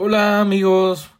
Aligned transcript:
Hola 0.00 0.40
amigos, 0.40 1.10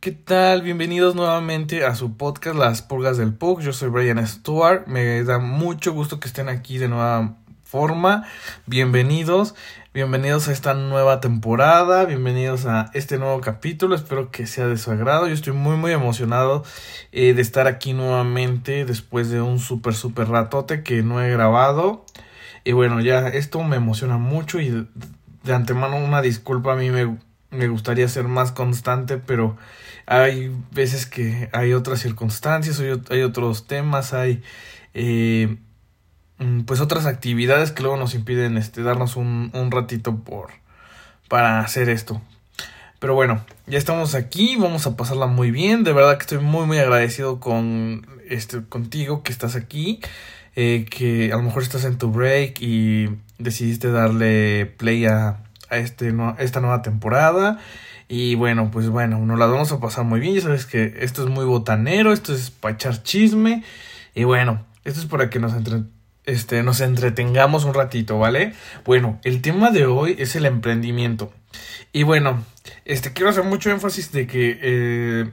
¿qué 0.00 0.10
tal? 0.10 0.62
Bienvenidos 0.62 1.14
nuevamente 1.14 1.84
a 1.84 1.94
su 1.94 2.16
podcast 2.16 2.56
Las 2.56 2.80
Pulgas 2.80 3.18
del 3.18 3.34
Pug. 3.34 3.60
Yo 3.60 3.74
soy 3.74 3.90
Brian 3.90 4.26
Stewart, 4.26 4.86
me 4.86 5.22
da 5.22 5.38
mucho 5.38 5.92
gusto 5.92 6.18
que 6.18 6.28
estén 6.28 6.48
aquí 6.48 6.78
de 6.78 6.88
nueva 6.88 7.36
forma. 7.62 8.26
Bienvenidos, 8.64 9.54
bienvenidos 9.92 10.48
a 10.48 10.52
esta 10.52 10.72
nueva 10.72 11.20
temporada, 11.20 12.06
bienvenidos 12.06 12.64
a 12.64 12.90
este 12.94 13.18
nuevo 13.18 13.42
capítulo. 13.42 13.94
Espero 13.94 14.30
que 14.30 14.46
sea 14.46 14.66
de 14.66 14.78
su 14.78 14.90
agrado. 14.90 15.28
Yo 15.28 15.34
estoy 15.34 15.52
muy 15.52 15.76
muy 15.76 15.92
emocionado 15.92 16.64
eh, 17.12 17.34
de 17.34 17.42
estar 17.42 17.66
aquí 17.66 17.92
nuevamente 17.92 18.86
después 18.86 19.28
de 19.28 19.42
un 19.42 19.58
súper 19.58 19.92
súper 19.92 20.30
ratote 20.30 20.82
que 20.82 21.02
no 21.02 21.20
he 21.20 21.30
grabado. 21.30 22.06
Y 22.64 22.72
bueno, 22.72 23.02
ya 23.02 23.28
esto 23.28 23.62
me 23.62 23.76
emociona 23.76 24.16
mucho 24.16 24.58
y 24.58 24.88
de 25.42 25.52
antemano 25.52 25.98
una 25.98 26.22
disculpa 26.22 26.72
a 26.72 26.76
mí 26.76 26.88
me 26.88 27.18
me 27.52 27.68
gustaría 27.68 28.08
ser 28.08 28.24
más 28.24 28.50
constante, 28.50 29.18
pero 29.18 29.56
hay 30.06 30.52
veces 30.72 31.06
que 31.06 31.48
hay 31.52 31.74
otras 31.74 32.00
circunstancias, 32.00 32.80
hay, 33.10 33.22
otros 33.22 33.66
temas, 33.66 34.12
hay 34.14 34.42
eh, 34.94 35.56
mm, 36.38 36.62
pues 36.62 36.80
otras 36.80 37.06
actividades 37.06 37.70
que 37.70 37.82
luego 37.82 37.96
nos 37.96 38.14
impiden 38.14 38.56
este, 38.56 38.82
darnos 38.82 39.16
un, 39.16 39.50
un 39.54 39.70
ratito 39.70 40.16
por, 40.16 40.50
para 41.28 41.60
hacer 41.60 41.88
esto. 41.88 42.20
Pero 43.02 43.14
bueno, 43.14 43.44
ya 43.66 43.78
estamos 43.78 44.14
aquí, 44.14 44.54
vamos 44.54 44.86
a 44.86 44.96
pasarla 44.96 45.26
muy 45.26 45.50
bien. 45.50 45.82
De 45.82 45.92
verdad 45.92 46.16
que 46.18 46.22
estoy 46.22 46.38
muy 46.38 46.66
muy 46.66 46.78
agradecido 46.78 47.40
con 47.40 48.06
este 48.28 48.62
contigo 48.62 49.24
que 49.24 49.32
estás 49.32 49.56
aquí, 49.56 49.98
eh, 50.54 50.86
que 50.88 51.32
a 51.32 51.36
lo 51.36 51.42
mejor 51.42 51.64
estás 51.64 51.84
en 51.84 51.98
tu 51.98 52.12
break 52.12 52.60
y 52.60 53.08
decidiste 53.38 53.90
darle 53.90 54.66
play 54.66 55.04
a 55.06 55.38
a 55.72 55.78
este, 55.78 56.14
esta 56.38 56.60
nueva 56.60 56.82
temporada. 56.82 57.58
Y 58.08 58.34
bueno, 58.34 58.70
pues 58.70 58.88
bueno, 58.90 59.18
nos 59.18 59.38
la 59.38 59.46
vamos 59.46 59.72
a 59.72 59.80
pasar 59.80 60.04
muy 60.04 60.20
bien. 60.20 60.34
Ya 60.34 60.42
sabes 60.42 60.66
que 60.66 60.98
esto 61.00 61.24
es 61.24 61.30
muy 61.30 61.44
botanero, 61.44 62.12
esto 62.12 62.34
es 62.34 62.50
para 62.50 62.74
echar 62.74 63.02
chisme. 63.02 63.64
Y 64.14 64.24
bueno, 64.24 64.64
esto 64.84 65.00
es 65.00 65.06
para 65.06 65.30
que 65.30 65.38
nos, 65.38 65.54
este, 66.24 66.62
nos 66.62 66.80
entretengamos 66.80 67.64
un 67.64 67.72
ratito, 67.74 68.18
¿vale? 68.18 68.52
Bueno, 68.84 69.18
el 69.24 69.40
tema 69.40 69.70
de 69.70 69.86
hoy 69.86 70.14
es 70.18 70.36
el 70.36 70.44
emprendimiento. 70.44 71.32
Y 71.92 72.02
bueno, 72.02 72.44
este, 72.84 73.12
quiero 73.12 73.30
hacer 73.30 73.44
mucho 73.44 73.70
énfasis 73.70 74.12
de 74.12 74.26
que 74.26 74.58
eh, 74.60 75.30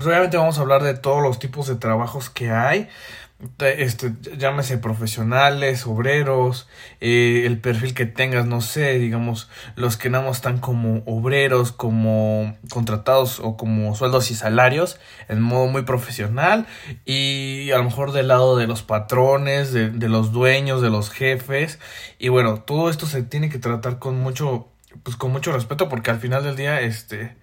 obviamente 0.00 0.36
vamos 0.36 0.58
a 0.58 0.60
hablar 0.60 0.82
de 0.84 0.94
todos 0.94 1.22
los 1.22 1.38
tipos 1.40 1.66
de 1.66 1.74
trabajos 1.74 2.30
que 2.30 2.50
hay 2.50 2.88
este, 3.60 4.14
llámese 4.38 4.78
profesionales, 4.78 5.86
obreros, 5.86 6.68
eh, 7.00 7.42
el 7.44 7.60
perfil 7.60 7.92
que 7.92 8.06
tengas, 8.06 8.46
no 8.46 8.62
sé, 8.62 8.98
digamos, 8.98 9.50
los 9.74 9.98
que 9.98 10.08
nada 10.08 10.30
están 10.30 10.58
como 10.58 11.02
obreros, 11.04 11.70
como 11.70 12.56
contratados 12.70 13.40
o 13.40 13.58
como 13.58 13.94
sueldos 13.94 14.30
y 14.30 14.34
salarios, 14.34 14.98
en 15.28 15.42
modo 15.42 15.66
muy 15.66 15.82
profesional, 15.82 16.66
y 17.04 17.70
a 17.72 17.78
lo 17.78 17.84
mejor 17.84 18.12
del 18.12 18.28
lado 18.28 18.56
de 18.56 18.66
los 18.66 18.82
patrones, 18.82 19.70
de, 19.72 19.90
de 19.90 20.08
los 20.08 20.32
dueños, 20.32 20.80
de 20.80 20.90
los 20.90 21.10
jefes, 21.10 21.78
y 22.18 22.28
bueno, 22.28 22.60
todo 22.60 22.88
esto 22.88 23.06
se 23.06 23.22
tiene 23.22 23.50
que 23.50 23.58
tratar 23.58 23.98
con 23.98 24.18
mucho, 24.18 24.68
pues 25.02 25.16
con 25.16 25.30
mucho 25.30 25.52
respeto, 25.52 25.90
porque 25.90 26.10
al 26.10 26.20
final 26.20 26.42
del 26.42 26.56
día, 26.56 26.80
este, 26.80 27.36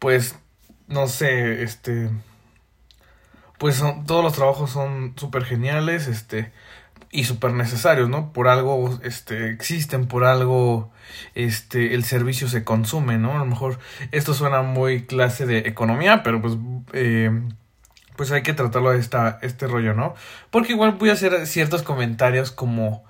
pues, 0.00 0.36
no 0.88 1.06
sé, 1.06 1.62
este, 1.62 2.10
pues 3.58 3.76
son, 3.76 4.06
todos 4.06 4.22
los 4.22 4.32
trabajos 4.34 4.70
son 4.70 5.14
súper 5.16 5.44
geniales, 5.44 6.08
este, 6.08 6.52
y 7.14 7.24
súper 7.24 7.52
necesarios, 7.52 8.08
¿no? 8.08 8.32
Por 8.32 8.48
algo, 8.48 8.98
este, 9.04 9.50
existen, 9.50 10.08
por 10.08 10.24
algo, 10.24 10.90
este, 11.36 11.94
el 11.94 12.02
servicio 12.02 12.48
se 12.48 12.64
consume, 12.64 13.18
¿no? 13.18 13.36
A 13.36 13.38
lo 13.38 13.46
mejor 13.46 13.78
esto 14.10 14.34
suena 14.34 14.62
muy 14.62 15.06
clase 15.06 15.46
de 15.46 15.58
economía, 15.58 16.24
pero 16.24 16.42
pues, 16.42 16.54
eh, 16.92 17.30
pues 18.16 18.32
hay 18.32 18.42
que 18.42 18.52
tratarlo 18.52 18.90
de 18.90 18.98
esta, 18.98 19.38
este 19.42 19.68
rollo, 19.68 19.94
¿no? 19.94 20.14
Porque 20.50 20.72
igual 20.72 20.92
voy 20.98 21.10
a 21.10 21.12
hacer 21.12 21.46
ciertos 21.46 21.84
comentarios 21.84 22.50
como, 22.50 23.04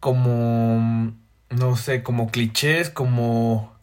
como, 0.00 1.14
no 1.50 1.76
sé, 1.76 2.02
como 2.02 2.32
clichés, 2.32 2.90
como 2.90 3.75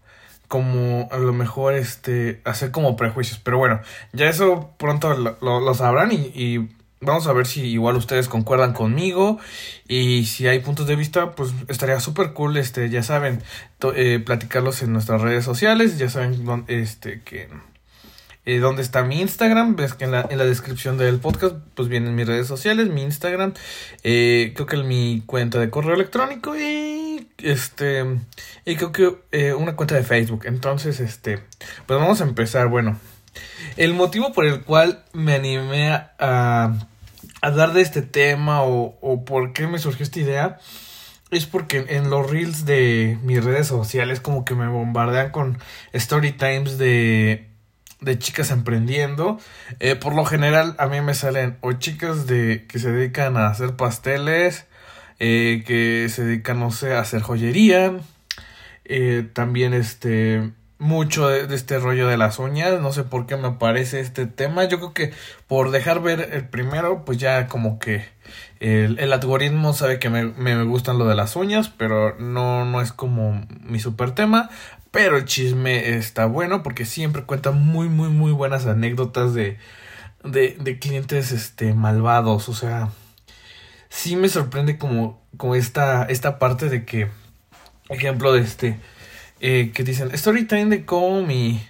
como 0.54 1.10
a 1.12 1.18
lo 1.18 1.34
mejor 1.34 1.74
este 1.74 2.40
hacer 2.44 2.70
como 2.70 2.96
prejuicios. 2.96 3.40
Pero 3.40 3.58
bueno, 3.58 3.82
ya 4.12 4.30
eso 4.30 4.70
pronto 4.78 5.16
lo, 5.16 5.74
sabrán 5.74 6.12
y, 6.12 6.70
vamos 7.02 7.26
a 7.26 7.34
ver 7.34 7.48
si 7.48 7.62
igual 7.62 7.96
ustedes 7.96 8.30
concuerdan 8.30 8.74
conmigo 8.74 9.40
y 9.88 10.26
si 10.26 10.46
hay 10.48 10.60
puntos 10.60 10.86
de 10.86 10.96
vista, 10.96 11.32
pues 11.32 11.56
estaría 11.70 12.00
súper 12.00 12.34
cool, 12.34 12.56
este, 12.58 12.92
ya 12.92 13.02
saben, 13.02 13.42
eh, 13.96 14.22
platicarlos 14.24 14.84
en 14.84 14.94
nuestras 14.94 15.22
redes 15.22 15.44
sociales, 15.44 15.98
ya 15.98 16.08
saben 16.08 16.66
este, 16.68 17.24
que 17.24 17.50
eh, 18.46 18.60
dónde 18.60 18.84
está 18.84 19.04
mi 19.04 19.22
Instagram. 19.22 19.76
Ves 19.76 19.96
que 19.96 20.06
en 20.06 20.12
la, 20.12 20.28
en 20.30 20.38
la 20.38 20.46
descripción 20.46 21.00
del 21.00 21.18
podcast 21.18 21.56
pues 21.74 21.90
vienen 21.90 22.14
mis 22.14 22.28
redes 22.28 22.46
sociales, 22.46 22.90
mi 22.90 23.02
Instagram, 23.02 23.56
eh, 24.04 24.52
creo 24.54 24.68
que 24.68 24.78
mi 24.78 25.24
cuenta 25.26 25.60
de 25.60 25.72
correo 25.72 25.96
electrónico 25.96 26.56
y 26.56 27.03
este 27.44 28.06
y 28.66 28.76
creo 28.76 28.92
que 28.92 29.18
eh, 29.32 29.54
una 29.54 29.76
cuenta 29.76 29.96
de 29.96 30.04
Facebook. 30.04 30.44
Entonces, 30.46 31.00
este, 31.00 31.40
pues 31.86 32.00
vamos 32.00 32.22
a 32.22 32.26
empezar. 32.26 32.68
Bueno, 32.68 33.00
el 33.78 33.94
motivo 33.94 34.34
por 34.34 34.46
el 34.46 34.62
cual 34.62 35.04
me 35.14 35.36
animé 35.36 35.92
a, 35.92 36.14
a 36.20 36.74
hablar 37.42 37.74
de 37.74 37.82
este 37.82 38.02
tema 38.02 38.64
o, 38.64 38.98
o 39.02 39.26
por 39.26 39.54
qué 39.54 39.68
me 39.68 39.80
surgió 39.80 40.04
esta 40.04 40.20
idea 40.20 40.60
es 41.32 41.46
porque 41.48 41.86
en 41.90 42.10
los 42.10 42.30
reels 42.30 42.66
de 42.66 43.18
mis 43.24 43.44
redes 43.44 43.68
sociales 43.68 44.20
como 44.20 44.46
que 44.46 44.54
me 44.54 44.68
bombardean 44.68 45.32
con 45.32 45.58
story 45.94 46.32
times 46.34 46.78
de 46.78 47.54
de 48.04 48.20
chicas 48.20 48.52
emprendiendo. 48.52 49.40
Eh, 49.80 49.96
por 49.96 50.14
lo 50.16 50.26
general 50.26 50.76
a 50.78 50.88
mí 50.88 51.02
me 51.02 51.14
salen 51.14 51.58
o 51.62 51.74
chicas 51.74 52.28
de 52.28 52.66
que 52.68 52.80
se 52.80 52.92
dedican 52.92 53.38
a 53.38 53.48
hacer 53.48 53.76
pasteles, 53.76 54.66
eh, 55.20 55.64
que 55.66 56.08
se 56.10 56.26
dedican, 56.26 56.60
no 56.60 56.72
sé, 56.72 56.94
a 56.94 57.00
hacer 57.00 57.22
joyería. 57.22 57.94
Eh, 58.86 59.28
también 59.34 59.74
este 59.74 60.52
mucho 60.84 61.30
de, 61.30 61.56
este 61.56 61.80
rollo 61.80 62.08
de 62.08 62.18
las 62.18 62.40
uñas. 62.40 62.80
No 62.82 62.92
sé 62.92 63.04
por 63.04 63.26
qué 63.26 63.38
me 63.38 63.48
aparece 63.48 64.00
este 64.00 64.28
tema. 64.28 64.66
Yo 64.66 64.78
creo 64.80 64.94
que 64.94 65.14
por 65.48 65.72
dejar 65.72 66.02
ver 66.02 66.30
el 66.34 66.48
primero, 66.48 67.06
pues 67.06 67.18
ya 67.18 67.48
como 67.48 67.80
que 67.80 68.06
el, 68.60 69.00
el 69.00 69.14
algoritmo 69.14 69.74
sabe 69.74 70.00
que 70.00 70.10
me, 70.10 70.26
me, 70.26 70.62
gustan 70.64 70.98
lo 70.98 71.06
de 71.08 71.16
las 71.16 71.36
uñas, 71.36 71.70
pero 71.70 72.18
no, 72.20 72.66
no 72.66 72.82
es 72.82 72.92
como 72.92 73.46
mi 73.62 73.80
super 73.80 74.12
tema. 74.12 74.50
Pero 74.92 75.18
el 75.18 75.26
chisme 75.26 75.96
está 75.96 76.26
bueno 76.26 76.62
porque 76.62 76.86
siempre 76.86 77.24
cuenta 77.24 77.52
muy, 77.52 77.90
muy, 77.90 78.10
muy 78.10 78.32
buenas 78.32 78.68
anécdotas 78.68 79.34
de, 79.34 79.58
de, 80.24 80.56
de 80.60 80.80
clientes 80.80 81.32
este, 81.32 81.74
malvados. 81.74 82.50
O 82.50 82.54
sea, 82.54 82.90
sí 83.94 84.16
me 84.16 84.28
sorprende 84.28 84.80
como, 84.80 85.22
como 85.38 85.54
esta, 85.54 86.04
esta 86.06 86.40
parte 86.40 86.68
de 86.68 86.84
que, 86.84 87.10
ejemplo 87.90 88.34
de 88.34 88.42
este, 88.42 88.80
eh, 89.40 89.72
que 89.74 89.84
dicen, 89.84 90.10
story 90.14 90.46
time 90.46 90.66
de 90.66 90.84
cómo 90.84 91.22
mi, 91.22 91.62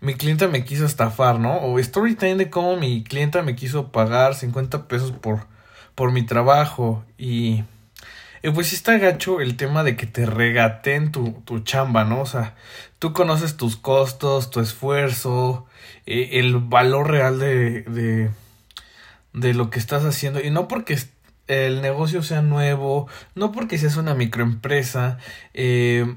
mi 0.00 0.14
clienta 0.14 0.46
me 0.46 0.64
quiso 0.64 0.86
estafar, 0.86 1.40
¿no? 1.40 1.56
O 1.56 1.80
story 1.80 2.14
time 2.14 2.36
de 2.36 2.50
cómo 2.50 2.76
mi 2.76 3.02
clienta 3.02 3.42
me 3.42 3.56
quiso 3.56 3.90
pagar 3.90 4.36
50 4.36 4.86
pesos 4.86 5.10
por, 5.10 5.46
por 5.96 6.12
mi 6.12 6.24
trabajo 6.24 7.04
y 7.18 7.64
pues 8.54 8.68
sí 8.68 8.76
está 8.76 8.96
gacho 8.98 9.40
el 9.40 9.56
tema 9.56 9.82
de 9.82 9.96
que 9.96 10.06
te 10.06 10.24
regaten 10.24 11.10
tu, 11.10 11.42
tu 11.44 11.60
chamba, 11.60 12.04
¿no? 12.04 12.20
O 12.20 12.26
sea, 12.26 12.54
tú 13.00 13.12
conoces 13.12 13.56
tus 13.56 13.76
costos, 13.76 14.50
tu 14.50 14.60
esfuerzo, 14.60 15.66
eh, 16.06 16.30
el 16.34 16.58
valor 16.58 17.10
real 17.10 17.38
de, 17.40 17.82
de, 17.82 18.30
de 19.32 19.54
lo 19.54 19.70
que 19.70 19.80
estás 19.80 20.04
haciendo. 20.04 20.40
Y 20.40 20.50
no 20.50 20.68
porque 20.68 20.96
el 21.48 21.82
negocio 21.82 22.22
sea 22.22 22.42
nuevo, 22.42 23.08
no 23.34 23.52
porque 23.52 23.78
seas 23.78 23.96
una 23.96 24.14
microempresa, 24.14 25.18
eh, 25.54 26.16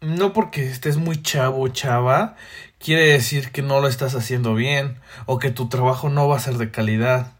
no 0.00 0.32
porque 0.32 0.66
estés 0.68 0.96
muy 0.96 1.22
chavo, 1.22 1.68
chava, 1.68 2.36
quiere 2.78 3.06
decir 3.06 3.50
que 3.50 3.62
no 3.62 3.80
lo 3.80 3.88
estás 3.88 4.14
haciendo 4.14 4.54
bien 4.54 4.98
o 5.26 5.38
que 5.38 5.50
tu 5.50 5.68
trabajo 5.68 6.08
no 6.10 6.28
va 6.28 6.36
a 6.36 6.40
ser 6.40 6.58
de 6.58 6.70
calidad. 6.70 7.32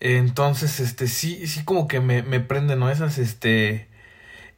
Entonces, 0.00 0.80
este, 0.80 1.08
sí, 1.08 1.46
sí 1.46 1.64
como 1.64 1.88
que 1.88 2.00
me, 2.00 2.22
me 2.22 2.40
prenden, 2.40 2.80
¿no? 2.80 2.90
Esas, 2.90 3.18
este, 3.18 3.88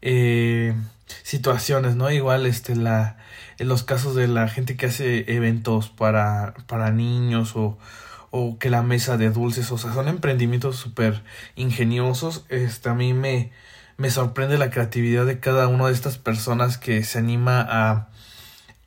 eh, 0.02 0.74
situaciones, 1.22 1.96
¿no? 1.96 2.10
Igual, 2.10 2.46
este, 2.46 2.76
la, 2.76 3.18
en 3.58 3.68
los 3.68 3.82
casos 3.84 4.14
de 4.14 4.28
la 4.28 4.48
gente 4.48 4.76
que 4.76 4.86
hace 4.86 5.24
eventos 5.34 5.88
para, 5.90 6.54
para 6.66 6.90
niños 6.92 7.56
o, 7.56 7.78
o 8.30 8.58
que 8.58 8.70
la 8.70 8.82
mesa 8.82 9.16
de 9.16 9.30
dulces, 9.30 9.70
o 9.72 9.78
sea, 9.78 9.92
son 9.92 10.08
emprendimientos 10.08 10.76
súper 10.76 11.22
ingeniosos. 11.56 12.44
Este, 12.48 12.88
a 12.88 12.94
mí 12.94 13.14
me, 13.14 13.52
me 13.96 14.10
sorprende 14.10 14.58
la 14.58 14.70
creatividad 14.70 15.26
de 15.26 15.40
cada 15.40 15.68
una 15.68 15.86
de 15.86 15.92
estas 15.92 16.18
personas 16.18 16.78
que 16.78 17.02
se 17.04 17.18
anima 17.18 17.60
a, 17.60 18.08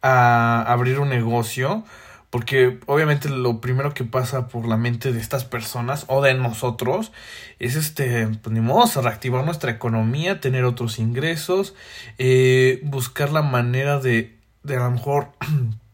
a 0.01 0.71
abrir 0.71 0.99
un 0.99 1.09
negocio 1.09 1.83
porque 2.31 2.79
obviamente 2.85 3.27
lo 3.29 3.59
primero 3.59 3.93
que 3.93 4.05
pasa 4.05 4.47
por 4.47 4.65
la 4.65 4.77
mente 4.77 5.11
de 5.11 5.19
estas 5.19 5.43
personas 5.43 6.05
o 6.07 6.21
de 6.21 6.33
nosotros 6.33 7.11
es 7.59 7.75
este, 7.75 8.25
pues 8.41 8.53
ni 8.53 8.61
modo, 8.61 9.01
reactivar 9.01 9.43
nuestra 9.43 9.69
economía, 9.69 10.39
tener 10.39 10.63
otros 10.63 10.97
ingresos, 10.97 11.75
eh, 12.17 12.79
buscar 12.83 13.31
la 13.31 13.41
manera 13.41 13.99
de, 13.99 14.37
de 14.63 14.77
a 14.77 14.79
lo 14.79 14.91
mejor 14.91 15.33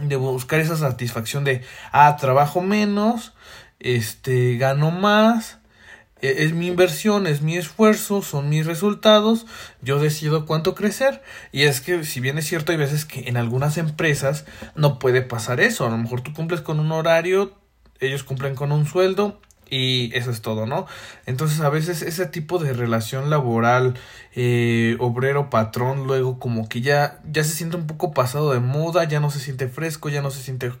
de 0.00 0.16
buscar 0.16 0.60
esa 0.60 0.76
satisfacción 0.76 1.44
de, 1.44 1.62
ah, 1.92 2.16
trabajo 2.16 2.60
menos, 2.60 3.34
este, 3.80 4.56
gano 4.56 4.90
más, 4.90 5.58
e, 6.20 6.44
es 6.44 6.52
mi 6.52 6.66
inversión, 6.66 7.26
es 7.26 7.42
mi 7.42 7.56
esfuerzo, 7.56 8.22
son 8.22 8.48
mis 8.48 8.66
resultados, 8.66 9.46
yo 9.82 9.98
decido 9.98 10.46
cuánto 10.46 10.74
crecer. 10.74 11.22
Y 11.52 11.62
es 11.62 11.80
que 11.80 12.04
si 12.04 12.20
bien 12.20 12.38
es 12.38 12.46
cierto, 12.46 12.72
hay 12.72 12.78
veces 12.78 13.04
que 13.04 13.28
en 13.28 13.36
algunas 13.36 13.78
empresas 13.78 14.44
no 14.74 14.98
puede 14.98 15.22
pasar 15.22 15.60
eso. 15.60 15.86
A 15.86 15.90
lo 15.90 15.98
mejor 15.98 16.20
tú 16.22 16.32
cumples 16.32 16.60
con 16.60 16.80
un 16.80 16.92
horario, 16.92 17.54
ellos 18.00 18.24
cumplen 18.24 18.54
con 18.54 18.72
un 18.72 18.86
sueldo 18.86 19.40
y 19.70 20.10
eso 20.14 20.30
es 20.30 20.42
todo, 20.42 20.66
¿no? 20.66 20.86
Entonces 21.26 21.60
a 21.60 21.68
veces 21.70 22.02
ese 22.02 22.26
tipo 22.26 22.58
de 22.58 22.72
relación 22.72 23.30
laboral 23.30 23.94
eh, 24.34 24.96
obrero-patrón 24.98 26.06
luego 26.06 26.38
como 26.38 26.68
que 26.68 26.80
ya, 26.80 27.20
ya 27.30 27.44
se 27.44 27.52
siente 27.54 27.76
un 27.76 27.86
poco 27.86 28.12
pasado 28.12 28.52
de 28.52 28.60
moda, 28.60 29.04
ya 29.04 29.20
no 29.20 29.30
se 29.30 29.40
siente 29.40 29.68
fresco, 29.68 30.08
ya 30.08 30.22
no 30.22 30.30
se 30.30 30.42
siente 30.42 30.72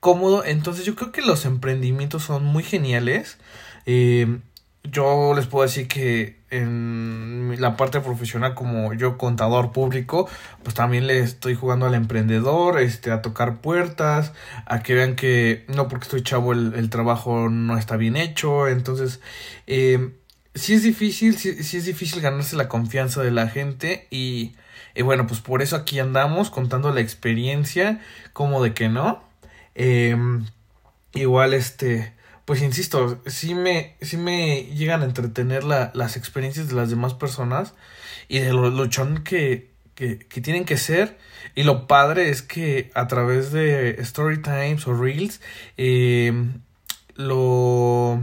cómodo. 0.00 0.44
Entonces 0.44 0.84
yo 0.84 0.94
creo 0.94 1.12
que 1.12 1.22
los 1.22 1.44
emprendimientos 1.44 2.22
son 2.24 2.44
muy 2.44 2.62
geniales. 2.62 3.38
Eh, 3.86 4.38
yo 4.84 5.34
les 5.34 5.46
puedo 5.46 5.64
decir 5.64 5.88
que 5.88 6.37
en 6.50 7.56
la 7.58 7.76
parte 7.76 8.00
profesional 8.00 8.54
como 8.54 8.94
yo 8.94 9.18
contador 9.18 9.72
público 9.72 10.28
pues 10.62 10.74
también 10.74 11.06
le 11.06 11.20
estoy 11.20 11.54
jugando 11.54 11.86
al 11.86 11.94
emprendedor 11.94 12.80
este 12.80 13.10
a 13.10 13.20
tocar 13.20 13.60
puertas 13.60 14.32
a 14.66 14.82
que 14.82 14.94
vean 14.94 15.14
que 15.14 15.64
no 15.68 15.88
porque 15.88 16.04
estoy 16.04 16.22
chavo 16.22 16.52
el, 16.52 16.90
trabajo 16.90 17.48
no 17.50 17.76
está 17.76 17.96
bien 17.96 18.16
hecho. 18.16 18.68
Entonces 18.68 19.20
eh, 19.66 20.14
sí 20.54 20.74
es 20.74 20.82
difícil 20.82 21.36
sí, 21.36 21.50
es 21.50 21.84
difícil 21.84 22.22
ganarse 22.22 22.56
la 22.56 22.68
confianza 22.68 23.22
de 23.22 23.30
la 23.30 23.48
gente 23.48 24.06
y, 24.10 24.54
bueno 25.02 25.26
pues 25.26 25.40
por 25.40 25.62
eso 25.62 25.76
aquí 25.76 26.00
andamos 26.00 26.50
contando 26.50 26.92
la 26.92 27.00
experiencia 27.00 28.00
como 28.32 28.62
de 28.62 28.74
que 28.74 28.88
no 28.88 29.22
eh, 29.76 30.16
igual 31.14 31.54
este 31.54 32.17
pues 32.48 32.62
insisto, 32.62 33.20
sí 33.26 33.54
me, 33.54 33.94
sí 34.00 34.16
me 34.16 34.62
llegan 34.74 35.02
a 35.02 35.04
entretener 35.04 35.64
la, 35.64 35.90
las 35.92 36.16
experiencias 36.16 36.66
de 36.66 36.76
las 36.76 36.88
demás 36.88 37.12
personas 37.12 37.74
y 38.26 38.38
de 38.38 38.54
lo 38.54 38.70
luchón 38.70 39.22
que, 39.22 39.70
que, 39.94 40.18
que, 40.18 40.40
tienen 40.40 40.64
que 40.64 40.78
ser. 40.78 41.18
Y 41.54 41.64
lo 41.64 41.86
padre 41.86 42.30
es 42.30 42.40
que 42.40 42.90
a 42.94 43.06
través 43.06 43.52
de 43.52 44.00
Story 44.00 44.40
Times 44.40 44.86
o 44.86 44.94
Reels 44.94 45.42
eh, 45.76 46.32
lo, 47.16 48.18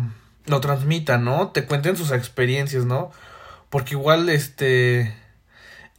lo 0.48 0.60
transmitan, 0.60 1.24
¿no? 1.24 1.50
Te 1.50 1.66
cuenten 1.66 1.96
sus 1.96 2.10
experiencias, 2.10 2.84
¿no? 2.84 3.12
Porque 3.70 3.94
igual, 3.94 4.28
este, 4.30 5.14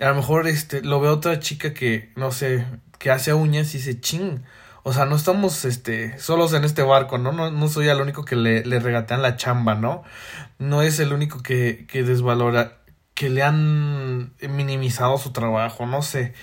a 0.00 0.08
lo 0.08 0.17
mejor, 0.17 0.49
este, 0.49 0.82
lo 0.82 0.99
veo 0.99 1.12
otra 1.12 1.38
chica 1.38 1.72
que, 1.72 2.11
no 2.17 2.32
sé, 2.32 2.67
que 2.99 3.12
hace 3.12 3.32
uñas 3.34 3.72
y 3.76 3.79
dice, 3.79 4.00
ching 4.00 4.43
o 4.88 4.93
sea, 4.93 5.05
no 5.05 5.17
estamos 5.17 5.65
este, 5.65 6.17
solos 6.17 6.53
en 6.53 6.62
este 6.62 6.83
barco, 6.83 7.19
¿no? 7.19 7.33
No, 7.33 7.50
no 7.50 7.67
soy 7.67 7.88
el 7.88 8.00
único 8.00 8.25
que 8.25 8.37
le, 8.37 8.65
le, 8.65 8.79
regatean 8.79 9.21
la 9.21 9.37
chamba, 9.37 9.75
¿no? 9.75 10.05
No 10.61 10.81
es 10.81 11.00
el 11.00 11.12
único 11.12 11.43
que, 11.43 11.88
que 11.88 12.05
desvalora, 12.05 12.79
que 13.15 13.29
le 13.29 13.43
han 13.43 14.37
minimizado 14.49 15.19
su 15.19 15.33
trabajo, 15.33 15.87
no 15.87 16.03
sé. 16.03 16.35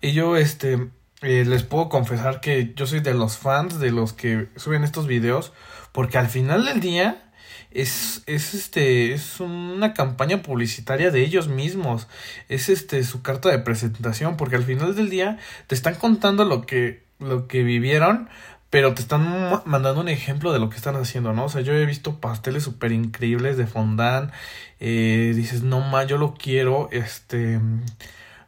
Y 0.00 0.12
yo, 0.12 0.38
este, 0.38 0.88
eh, 1.20 1.44
les 1.46 1.64
puedo 1.64 1.90
confesar 1.90 2.40
que 2.40 2.72
yo 2.74 2.86
soy 2.86 3.00
de 3.00 3.12
los 3.12 3.36
fans 3.36 3.78
de 3.78 3.90
los 3.90 4.14
que 4.14 4.48
suben 4.56 4.84
estos 4.84 5.06
videos, 5.06 5.52
porque 5.92 6.16
al 6.16 6.28
final 6.28 6.64
del 6.64 6.80
día 6.80 7.30
es, 7.72 8.22
es 8.24 8.54
este, 8.54 9.12
es 9.12 9.38
una 9.38 9.92
campaña 9.92 10.40
publicitaria 10.40 11.10
de 11.10 11.22
ellos 11.22 11.48
mismos. 11.48 12.08
Es 12.48 12.70
este, 12.70 13.04
su 13.04 13.20
carta 13.20 13.50
de 13.50 13.58
presentación, 13.58 14.38
porque 14.38 14.56
al 14.56 14.64
final 14.64 14.96
del 14.96 15.10
día 15.10 15.38
te 15.66 15.74
están 15.74 15.96
contando 15.96 16.46
lo 16.46 16.62
que 16.62 17.01
lo 17.22 17.48
que 17.48 17.62
vivieron, 17.62 18.28
pero 18.72 18.94
te 18.94 19.02
están 19.02 19.60
mandando 19.66 20.00
un 20.00 20.08
ejemplo 20.08 20.52
de 20.52 20.58
lo 20.58 20.70
que 20.70 20.76
están 20.76 20.96
haciendo, 20.96 21.34
¿no? 21.34 21.44
O 21.44 21.48
sea, 21.50 21.60
yo 21.60 21.74
he 21.74 21.84
visto 21.84 22.20
pasteles 22.20 22.62
súper 22.64 22.92
increíbles 22.92 23.56
de 23.58 23.66
fondant, 23.66 24.32
eh, 24.80 25.32
dices, 25.36 25.62
no 25.62 25.80
más, 25.80 26.06
yo 26.06 26.16
lo 26.18 26.34
quiero, 26.34 26.88
este, 26.90 27.60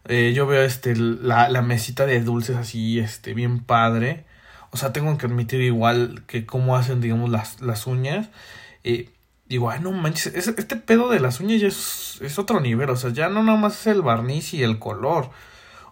eh, 0.06 0.32
yo 0.35 0.47
veo, 0.47 0.62
este, 0.62 0.97
la, 0.97 1.49
la 1.50 1.62
mesita 1.62 2.06
de 2.06 2.21
dulces 2.23 2.56
así, 2.56 2.99
este, 2.99 3.35
bien 3.35 3.61
padre, 3.61 4.25
o 4.71 4.79
sea, 4.79 4.93
tengo 4.93 5.17
que 5.19 5.26
admitir 5.26 5.61
igual 5.61 6.25
que 6.26 6.47
cómo 6.47 6.76
hacen, 6.76 7.00
digamos, 7.03 7.31
las, 7.31 7.61
las 7.61 7.87
uñas, 7.87 8.31
eh, 8.82 9.11
digo, 9.47 9.71
ay, 9.71 9.81
no 9.81 9.93
manches, 9.93 10.35
este 10.35 10.76
pedo 10.76 11.11
de 11.11 11.21
las 11.21 11.41
uñas 11.41 11.61
ya 11.61 11.69
es, 11.69 12.19
es 12.23 12.38
otro 12.38 12.61
nivel, 12.61 12.88
o 12.91 12.97
sea, 12.97 13.11
ya 13.11 13.29
no 13.29 13.43
nada 13.43 13.59
más 13.59 13.81
es 13.81 13.88
el 13.88 14.03
barniz 14.03 14.55
y 14.55 14.62
el 14.62 14.79
color, 14.79 15.31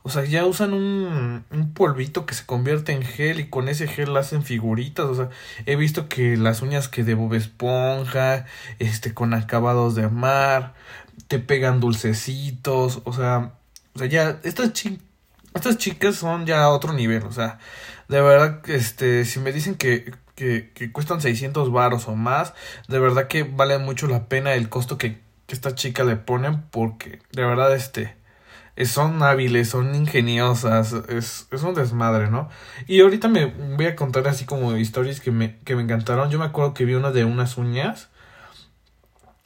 o 0.04 0.10
sea, 0.10 0.24
ya 0.24 0.44
usan 0.46 0.72
un, 0.72 1.44
un 1.50 1.74
polvito 1.74 2.26
que 2.26 2.34
se 2.34 2.44
convierte 2.44 2.92
en 2.92 3.02
gel 3.02 3.38
y 3.38 3.48
con 3.48 3.68
ese 3.68 3.86
gel 3.86 4.16
hacen 4.16 4.42
figuritas. 4.42 5.06
O 5.06 5.14
sea, 5.14 5.30
he 5.64 5.76
visto 5.76 6.08
que 6.08 6.36
las 6.36 6.60
uñas 6.62 6.88
que 6.88 7.04
de 7.04 7.14
Bob 7.14 7.34
Esponja, 7.34 8.46
este, 8.80 9.14
con 9.14 9.32
acabados 9.32 9.94
de 9.94 10.08
mar, 10.08 10.74
te 11.28 11.38
pegan 11.38 11.78
dulcecitos. 11.80 13.02
O 13.04 13.12
sea, 13.12 13.52
o 13.94 13.98
sea 14.00 14.08
ya, 14.08 14.40
estas, 14.42 14.72
estas 15.54 15.78
chicas 15.78 16.16
son 16.16 16.46
ya 16.46 16.68
otro 16.68 16.92
nivel. 16.92 17.22
O 17.24 17.32
sea, 17.32 17.58
de 18.08 18.20
verdad, 18.20 18.60
este, 18.68 19.24
si 19.24 19.38
me 19.38 19.52
dicen 19.52 19.76
que, 19.76 20.12
que, 20.34 20.72
que 20.74 20.90
cuestan 20.90 21.20
600 21.20 21.70
varos 21.70 22.08
o 22.08 22.16
más, 22.16 22.54
de 22.88 22.98
verdad 22.98 23.28
que 23.28 23.44
vale 23.44 23.78
mucho 23.78 24.08
la 24.08 24.26
pena 24.26 24.54
el 24.54 24.68
costo 24.68 24.98
que, 24.98 25.20
que 25.46 25.54
esta 25.54 25.76
chica 25.76 26.02
le 26.02 26.16
ponen 26.16 26.62
porque 26.70 27.20
de 27.30 27.44
verdad, 27.44 27.74
este 27.74 28.20
son 28.84 29.22
hábiles, 29.22 29.68
son 29.68 29.94
ingeniosas, 29.94 30.92
es, 31.08 31.46
es 31.50 31.62
un 31.62 31.74
desmadre, 31.74 32.30
¿no? 32.30 32.48
Y 32.86 33.00
ahorita 33.00 33.28
me 33.28 33.46
voy 33.46 33.86
a 33.86 33.96
contar 33.96 34.26
así 34.28 34.44
como 34.44 34.76
historias 34.76 35.20
que 35.20 35.30
me, 35.30 35.58
que 35.58 35.76
me 35.76 35.82
encantaron. 35.82 36.30
Yo 36.30 36.38
me 36.38 36.46
acuerdo 36.46 36.74
que 36.74 36.84
vi 36.84 36.94
una 36.94 37.10
de 37.10 37.24
unas 37.24 37.58
uñas 37.58 38.08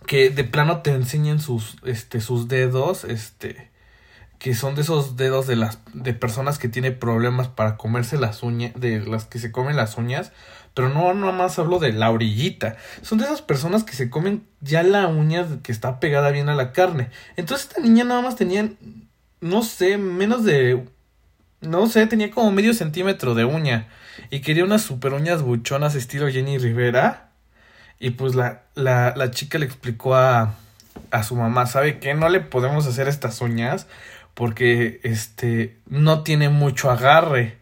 que 0.07 0.31
de 0.31 0.45
plano 0.45 0.83
te 0.83 0.93
enseñan 0.93 1.41
sus, 1.41 1.77
este, 1.85 2.21
sus 2.21 2.49
dedos, 2.49 3.05
este, 3.05 3.71
que 4.39 4.55
son 4.55 4.75
de 4.75 4.83
esos 4.83 5.17
dedos 5.17 5.47
de 5.47 5.57
las, 5.57 5.81
de 5.93 6.15
personas 6.15 6.59
que 6.59 6.69
tienen 6.69 6.99
problemas 6.99 7.49
para 7.49 7.77
comerse 7.77 8.17
las 8.17 8.43
uñas, 8.43 8.73
de 8.77 9.01
las 9.01 9.25
que 9.25 9.39
se 9.39 9.51
comen 9.51 9.77
las 9.77 9.97
uñas, 9.97 10.33
pero 10.75 10.89
no 10.89 11.13
nada 11.15 11.33
más 11.33 11.59
hablo 11.59 11.79
de 11.79 11.93
la 11.93 12.11
orillita. 12.11 12.77
Son 13.03 13.19
de 13.19 13.25
esas 13.25 13.43
personas 13.43 13.83
que 13.83 13.95
se 13.95 14.11
comen 14.11 14.47
ya 14.61 14.83
la 14.83 15.07
uña 15.09 15.47
que 15.63 15.73
está 15.73 15.99
pegada 16.01 16.31
bien 16.31 16.49
a 16.49 16.55
la 16.55 16.73
carne. 16.73 17.11
Entonces 17.37 17.67
esta 17.67 17.81
niña 17.81 18.05
nada 18.05 18.23
más 18.23 18.37
tenía 18.37 18.71
no 19.41 19.63
sé, 19.63 19.99
menos 19.99 20.45
de, 20.45 20.85
no 21.61 21.87
sé, 21.87 22.07
tenía 22.07 22.31
como 22.31 22.53
medio 22.53 22.75
centímetro 22.75 23.35
de 23.35 23.45
uña 23.45 23.89
y 24.31 24.41
quería 24.41 24.65
unas 24.65 24.83
super 24.83 25.13
uñas 25.13 25.43
buchonas 25.43 25.95
estilo 25.95 26.29
Jenny 26.29 26.59
Rivera. 26.59 27.31
Y 27.99 28.11
pues 28.11 28.35
la, 28.35 28.65
la, 28.75 29.15
la 29.17 29.31
chica 29.31 29.59
le 29.59 29.65
explicó 29.67 30.15
a, 30.17 30.55
a 31.11 31.23
su 31.23 31.35
mamá, 31.35 31.67
¿sabe 31.67 31.99
qué? 31.99 32.15
No 32.15 32.29
le 32.29 32.41
podemos 32.41 32.87
hacer 32.87 33.09
estas 33.09 33.41
uñas 33.41 33.87
porque 34.35 35.01
este 35.03 35.79
no 35.89 36.23
tiene 36.23 36.51
mucho 36.51 36.91
agarre. 36.91 37.59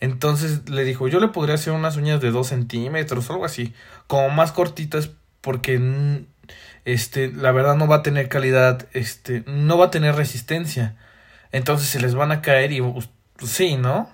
Entonces 0.00 0.68
le 0.68 0.84
dijo, 0.84 1.08
yo 1.08 1.20
le 1.20 1.28
podría 1.28 1.54
hacer 1.54 1.72
unas 1.72 1.96
uñas 1.96 2.20
de 2.20 2.30
dos 2.30 2.48
centímetros 2.48 3.28
o 3.28 3.32
algo 3.34 3.44
así, 3.44 3.74
como 4.06 4.30
más 4.30 4.52
cortitas 4.52 5.10
porque 5.40 6.24
este 6.84 7.32
la 7.32 7.52
verdad 7.52 7.76
no 7.76 7.86
va 7.86 7.96
a 7.96 8.02
tener 8.02 8.28
calidad, 8.28 8.86
este 8.92 9.44
no 9.46 9.78
va 9.78 9.86
a 9.86 9.90
tener 9.90 10.14
resistencia. 10.14 10.96
Entonces 11.52 11.88
se 11.88 12.00
les 12.00 12.14
van 12.14 12.32
a 12.32 12.42
caer 12.42 12.72
y 12.72 12.80
pues, 12.80 13.08
sí, 13.44 13.76
¿no? 13.76 14.08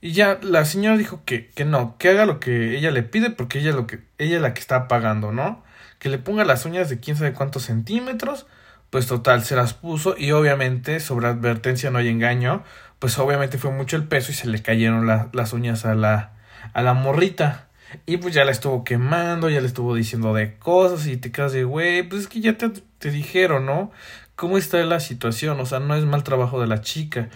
Y 0.00 0.12
ya 0.12 0.40
la 0.42 0.64
señora 0.64 0.96
dijo 0.96 1.22
que, 1.24 1.50
que 1.50 1.64
no, 1.64 1.96
que 1.96 2.08
haga 2.08 2.26
lo 2.26 2.40
que 2.40 2.76
ella 2.76 2.90
le 2.90 3.04
pide 3.04 3.30
porque 3.30 3.60
ella, 3.60 3.72
lo 3.72 3.86
que, 3.86 4.00
ella 4.18 4.36
es 4.36 4.42
la 4.42 4.52
que 4.52 4.60
está 4.60 4.88
pagando, 4.88 5.32
¿no? 5.32 5.62
Que 6.00 6.08
le 6.08 6.18
ponga 6.18 6.44
las 6.44 6.64
uñas 6.64 6.90
de 6.90 6.98
quién 6.98 7.16
sabe 7.16 7.32
cuántos 7.32 7.62
centímetros, 7.64 8.46
pues 8.90 9.06
total, 9.06 9.44
se 9.44 9.54
las 9.54 9.74
puso 9.74 10.16
y 10.18 10.32
obviamente 10.32 10.98
sobre 10.98 11.28
advertencia 11.28 11.90
no 11.90 11.98
hay 11.98 12.08
engaño, 12.08 12.64
pues 12.98 13.18
obviamente 13.18 13.58
fue 13.58 13.70
mucho 13.70 13.96
el 13.96 14.08
peso 14.08 14.32
y 14.32 14.34
se 14.34 14.48
le 14.48 14.60
cayeron 14.60 15.06
las 15.06 15.52
uñas 15.52 15.84
a 15.84 15.94
la, 15.94 16.32
a 16.72 16.82
la 16.82 16.94
morrita. 16.94 17.68
Y 18.06 18.16
pues 18.16 18.34
ya 18.34 18.44
la 18.44 18.52
estuvo 18.52 18.84
quemando, 18.84 19.50
ya 19.50 19.60
le 19.60 19.66
estuvo 19.66 19.94
diciendo 19.94 20.32
de 20.34 20.56
cosas 20.56 21.06
y 21.06 21.16
te 21.16 21.30
quedas 21.30 21.52
de, 21.52 21.64
güey, 21.64 22.02
pues 22.02 22.22
es 22.22 22.28
que 22.28 22.40
ya 22.40 22.56
te, 22.56 22.70
te 22.70 23.10
dijeron, 23.10 23.66
¿no? 23.66 23.92
Cómo 24.36 24.58
está 24.58 24.78
la 24.78 25.00
situación, 25.00 25.60
o 25.60 25.66
sea, 25.66 25.80
no 25.80 25.94
es 25.94 26.04
mal 26.04 26.24
trabajo 26.24 26.60
de 26.60 26.66
la 26.66 26.80
chica. 26.80 27.28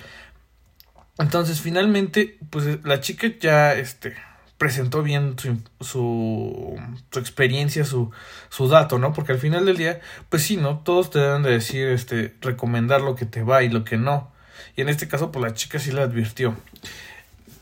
Entonces, 1.19 1.61
finalmente, 1.61 2.39
pues 2.51 2.85
la 2.85 3.01
chica 3.01 3.29
ya, 3.41 3.75
este, 3.75 4.15
presentó 4.59 5.03
bien 5.03 5.37
su, 5.39 5.59
su, 5.81 6.79
experiencia, 7.19 7.85
su, 7.85 8.11
su 8.49 8.69
dato, 8.69 8.99
¿no? 8.99 9.13
Porque 9.13 9.33
al 9.33 9.39
final 9.39 9.67
del 9.67 9.77
día, 9.77 10.01
pues 10.29 10.43
sí, 10.43 10.57
¿no? 10.57 10.79
Todos 10.81 11.11
te 11.11 11.19
deben 11.19 11.43
de 11.43 11.51
decir, 11.51 11.89
este, 11.89 12.35
recomendar 12.41 13.01
lo 13.01 13.15
que 13.15 13.27
te 13.27 13.43
va 13.43 13.63
y 13.63 13.69
lo 13.69 13.85
que 13.85 13.97
no. 13.97 14.33
Y 14.77 14.83
en 14.83 14.89
este 14.89 15.09
caso, 15.09 15.33
pues 15.33 15.43
la 15.43 15.55
chica 15.55 15.79
sí 15.79 15.93
le 15.93 16.03
advirtió. 16.03 16.57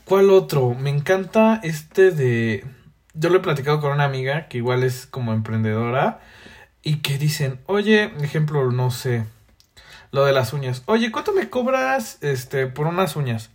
¿Cuál 0.05 0.29
otro? 0.29 0.73
Me 0.73 0.89
encanta 0.89 1.59
este 1.63 2.11
de... 2.11 2.65
Yo 3.13 3.29
lo 3.29 3.37
he 3.37 3.41
platicado 3.41 3.79
con 3.79 3.91
una 3.91 4.03
amiga 4.03 4.47
que 4.47 4.57
igual 4.57 4.83
es 4.83 5.05
como 5.05 5.33
emprendedora 5.33 6.19
y 6.85 6.97
que 6.97 7.17
dicen, 7.17 7.59
oye, 7.65 8.13
ejemplo, 8.21 8.71
no 8.71 8.91
sé, 8.91 9.25
lo 10.11 10.23
de 10.23 10.31
las 10.31 10.53
uñas. 10.53 10.83
Oye, 10.85 11.11
¿cuánto 11.11 11.33
me 11.33 11.49
cobras 11.49 12.19
este 12.21 12.67
por 12.67 12.85
unas 12.85 13.15
uñas? 13.15 13.49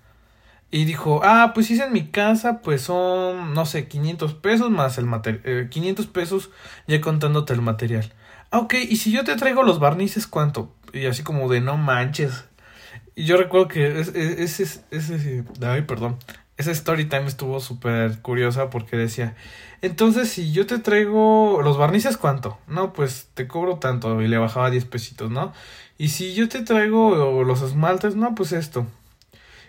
Y 0.73 0.85
dijo, 0.85 1.21
ah, 1.25 1.53
pues 1.55 1.71
es 1.71 1.79
en 1.79 1.93
mi 1.93 2.09
casa, 2.09 2.61
pues 2.61 2.83
son, 2.83 3.55
no 3.55 3.67
sé, 3.67 3.87
500 3.87 4.35
pesos 4.35 4.71
más 4.71 4.99
el 4.99 5.07
material, 5.07 5.43
eh, 5.45 5.69
500 5.71 6.09
pesos 6.09 6.51
ya 6.89 7.01
contándote 7.01 7.53
el 7.53 7.63
material. 7.63 8.13
Ah, 8.51 8.59
ok, 8.59 8.75
y 8.89 8.97
si 8.97 9.13
yo 9.13 9.23
te 9.23 9.37
traigo 9.37 9.63
los 9.63 9.79
barnices, 9.79 10.27
¿cuánto? 10.27 10.75
Y 10.93 11.07
así 11.07 11.23
como 11.23 11.49
de 11.49 11.61
no 11.61 11.77
manches. 11.77 12.45
Y 13.15 13.27
yo 13.27 13.37
recuerdo 13.37 13.69
que 13.69 14.01
ese, 14.01 14.43
ese, 14.43 14.81
ese, 14.91 15.45
ay, 15.63 15.83
perdón, 15.83 16.19
esa 16.61 16.71
story 16.73 17.07
time 17.07 17.27
estuvo 17.27 17.61
súper 17.61 18.21
curiosa 18.21 18.71
porque 18.71 18.97
decía, 18.97 19.35
entonces 19.83 20.29
si 20.29 20.53
yo 20.53 20.67
te 20.67 20.79
traigo 20.79 21.61
los 21.63 21.79
barnices, 21.79 22.17
¿cuánto? 22.17 22.59
No, 22.69 22.93
pues 22.93 23.29
te 23.35 23.49
cobro 23.49 23.79
tanto 23.79 24.21
y 24.21 24.29
le 24.29 24.39
bajaba 24.39 24.71
10 24.71 24.85
pesitos, 24.85 25.31
¿no? 25.31 25.53
Y 25.99 26.09
si 26.09 26.35
yo 26.35 26.49
te 26.49 26.63
traigo 26.63 27.45
los 27.45 27.63
esmaltes, 27.63 28.17
no, 28.17 28.35
pues 28.35 28.53
esto. 28.53 28.87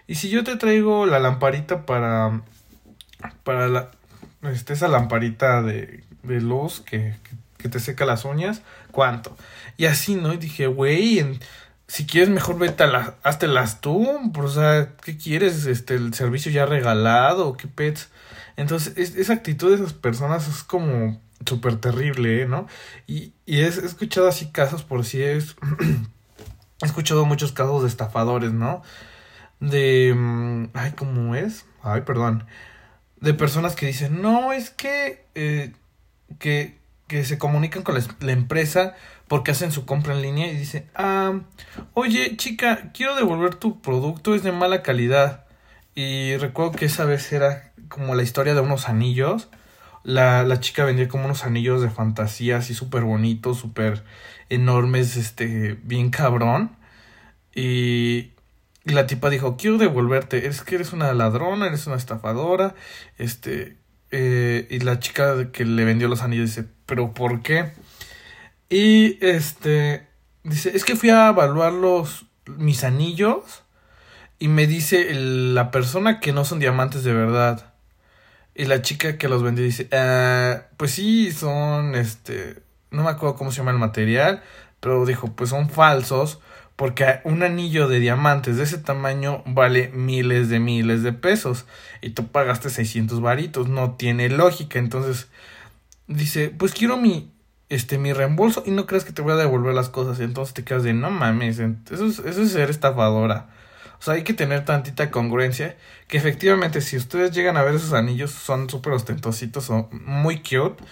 Y 0.08 0.16
si 0.16 0.30
yo 0.30 0.44
te 0.44 0.58
traigo 0.58 1.06
la 1.06 1.20
lamparita 1.20 1.86
para, 1.86 2.42
para 3.44 3.68
la, 3.68 3.92
este, 4.44 4.74
esa 4.74 4.88
lamparita 4.88 5.62
de, 5.62 6.04
de 6.24 6.42
luz 6.42 6.82
que, 6.82 7.16
que, 7.58 7.70
te 7.70 7.80
seca 7.80 8.06
las 8.06 8.26
uñas, 8.26 8.62
¿cuánto? 8.92 9.38
Y 9.78 9.86
así, 9.86 10.16
¿no? 10.16 10.34
Y 10.34 10.38
dije, 10.38 10.68
güey, 10.68 11.40
si 11.92 12.06
quieres 12.06 12.30
mejor 12.30 12.58
vete 12.58 12.84
a 12.84 12.88
la, 12.88 13.18
las 13.42 13.82
tú, 13.82 14.08
o 14.34 14.48
sea, 14.48 14.94
¿qué 15.04 15.18
quieres? 15.18 15.66
Este, 15.66 15.96
el 15.96 16.14
servicio 16.14 16.50
ya 16.50 16.66
regalado, 16.66 17.58
¿qué 17.58 17.68
pets? 17.68 18.10
Entonces, 18.56 18.98
esa 18.98 19.34
actitud 19.34 19.72
de 19.72 19.76
esas 19.76 19.92
personas 19.92 20.48
es 20.48 20.64
como 20.64 21.20
súper 21.46 21.76
terrible, 21.82 22.44
¿eh? 22.44 22.48
¿no? 22.48 22.66
Y, 23.08 23.34
y 23.46 23.60
he 23.60 23.68
escuchado 23.68 24.30
así 24.30 24.52
casos 24.52 24.84
por 24.84 25.04
si 25.04 25.22
es... 25.22 25.58
he 26.82 26.86
escuchado 26.86 27.26
muchos 27.26 27.52
casos 27.52 27.82
de 27.82 27.90
estafadores, 27.90 28.54
¿no? 28.54 28.84
de... 29.60 30.14
Mm, 30.16 30.70
ay, 30.74 30.94
¿cómo 30.94 31.36
es? 31.36 31.66
Ay, 31.84 32.04
perdón. 32.04 32.46
De 33.20 33.34
personas 33.34 33.76
que 33.76 33.88
dicen, 33.88 34.22
no, 34.22 34.54
es 34.54 34.70
que... 34.70 35.26
Eh, 35.36 35.74
que, 36.40 36.80
que 37.12 37.26
se 37.26 37.38
comunican 37.38 37.84
con 37.84 37.96
la, 37.96 38.32
empresa 38.32 38.96
porque 39.32 39.52
hacen 39.52 39.72
su 39.72 39.86
compra 39.86 40.14
en 40.14 40.22
línea 40.22 40.52
y 40.52 40.58
dicen, 40.58 40.90
ah, 40.94 41.40
oye, 41.94 42.36
chica, 42.36 42.92
quiero 42.94 43.16
devolver 43.16 43.56
tu 43.56 43.80
producto, 43.82 44.36
es 44.36 44.44
de 44.44 44.52
mala 44.52 44.84
calidad. 44.84 45.46
Y 45.96 46.36
recuerdo 46.36 46.74
que 46.74 46.84
esa 46.84 47.06
vez 47.06 47.32
era 47.32 47.72
como 47.88 48.14
la 48.14 48.24
historia 48.24 48.54
de 48.56 48.60
unos 48.60 48.90
anillos. 48.90 49.48
La, 50.04 50.44
la 50.44 50.60
chica 50.60 50.84
vendía 50.84 51.08
como 51.08 51.24
unos 51.24 51.46
anillos 51.46 51.82
de 51.82 51.90
fantasía 51.90 52.58
así 52.58 52.74
súper 52.74 53.04
bonitos, 53.04 53.58
súper 53.58 54.04
enormes, 54.50 55.16
este, 55.16 55.80
bien 55.82 56.10
cabrón. 56.10 56.76
Y, 57.56 58.34
y 58.84 58.92
la 58.92 59.08
tipa 59.08 59.30
dijo, 59.30 59.56
quiero 59.56 59.78
devolverte, 59.78 60.46
es 60.46 60.62
que 60.62 60.76
eres 60.76 60.92
una 60.92 61.14
ladrona, 61.14 61.68
eres 61.68 61.88
una 61.88 61.96
estafadora, 61.96 62.76
este, 63.18 63.78
eh, 64.12 64.68
y 64.70 64.80
la 64.80 65.00
chica 65.00 65.54
que 65.54 65.64
le 65.64 65.86
vendió 65.86 66.10
los 66.10 66.22
anillos 66.22 66.54
dice, 66.54 66.68
pero 66.86 67.14
¿por 67.14 67.42
qué? 67.42 67.72
Y 68.72 69.18
este, 69.20 70.08
dice, 70.46 70.72
es 70.74 70.86
que 70.86 70.96
fui 70.96 71.10
a 71.10 71.28
evaluar 71.28 71.74
los, 71.74 72.26
mis 72.46 72.86
anillos 72.86 73.64
y 74.40 74.48
me 74.48 74.66
dice 74.66 75.14
la 75.14 75.72
persona 75.72 76.22
que 76.22 76.32
no 76.32 76.46
son 76.46 76.60
diamantes 76.60 77.04
de 77.04 77.12
verdad. 77.12 77.74
Y 78.56 78.66
la 78.66 78.82
chica 78.82 79.18
que 79.18 79.28
los 79.28 79.44
vendió 79.44 79.66
dice, 79.66 79.90
ah, 79.92 80.68
pues 80.78 80.92
sí, 80.92 81.34
son, 81.34 81.96
este, 81.96 82.64
no 82.92 83.04
me 83.04 83.10
acuerdo 83.10 83.36
cómo 83.36 83.52
se 83.52 83.58
llama 83.58 83.72
el 83.72 83.78
material, 83.78 84.42
pero 84.80 85.06
dijo, 85.06 85.36
pues 85.36 85.50
son 85.50 85.70
falsos 85.70 86.40
porque 86.78 87.20
un 87.26 87.44
anillo 87.44 87.90
de 87.90 88.00
diamantes 88.00 88.56
de 88.56 88.64
ese 88.64 88.78
tamaño 88.78 89.44
vale 89.46 89.90
miles 89.90 90.48
de 90.48 90.62
miles 90.62 91.04
de 91.04 91.12
pesos 91.12 91.66
y 92.02 92.12
tú 92.12 92.28
pagaste 92.28 92.70
600 92.70 93.20
varitos, 93.20 93.68
no 93.68 93.96
tiene 93.96 94.30
lógica, 94.30 94.80
entonces 94.80 95.28
dice, 96.08 96.50
pues 96.58 96.72
quiero 96.74 96.96
mi 96.96 97.32
este 97.72 97.98
mi 97.98 98.12
reembolso 98.12 98.64
y 98.66 98.72
no 98.72 98.86
crees 98.86 99.06
que 99.06 99.14
te 99.14 99.22
voy 99.22 99.32
a 99.32 99.38
devolver 99.38 99.74
las 99.74 99.90
cosas, 99.90 100.20
entonces 100.20 100.54
te 100.54 100.64
quedas 100.64 100.84
de 100.84 100.94
no 100.94 101.10
mames, 101.10 101.60
eso 101.60 102.06
es, 102.06 102.20
eso 102.20 102.42
es 102.42 102.52
ser 102.52 102.70
estafadora. 102.70 103.48
O 104.02 104.04
sea, 104.04 104.16
hay 104.16 104.24
que 104.24 104.34
tener 104.34 104.66
tantita 104.66 105.12
congruencia. 105.12 105.78
Que 106.08 106.18
efectivamente, 106.18 106.82
si 106.82 106.98
ustedes 106.98 107.32
llegan 107.32 107.56
a 107.56 107.62
ver 107.62 107.76
esos 107.76 107.94
anillos, 107.94 108.32
son 108.32 108.68
súper 108.68 108.94
ostentositos, 108.94 109.66
son 109.66 109.88
muy 109.92 110.40
cute. 110.40 110.84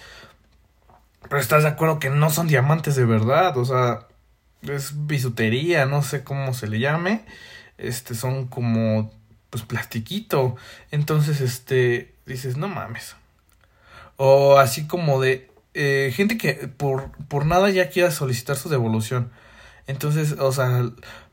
Pero 1.28 1.40
estás 1.40 1.64
de 1.64 1.70
acuerdo 1.70 1.98
que 1.98 2.08
no 2.08 2.30
son 2.30 2.46
diamantes 2.46 2.94
de 2.94 3.04
verdad. 3.04 3.56
O 3.58 3.64
sea, 3.64 4.06
es 4.62 5.06
bisutería, 5.08 5.86
no 5.86 6.02
sé 6.02 6.22
cómo 6.22 6.54
se 6.54 6.68
le 6.68 6.78
llame. 6.78 7.24
Este 7.78 8.14
son 8.14 8.46
como 8.46 9.12
pues 9.50 9.64
plastiquito. 9.64 10.54
Entonces, 10.92 11.40
este 11.40 12.14
dices, 12.26 12.56
no 12.56 12.68
mames. 12.68 13.16
O 14.16 14.58
así 14.58 14.86
como 14.86 15.20
de 15.20 15.49
eh, 15.74 16.12
gente 16.14 16.36
que 16.36 16.54
por, 16.54 17.12
por 17.28 17.46
nada 17.46 17.70
ya 17.70 17.88
quiera 17.90 18.10
solicitar 18.10 18.56
su 18.56 18.68
devolución. 18.68 19.30
Entonces, 19.86 20.36
o 20.38 20.52
sea, 20.52 20.90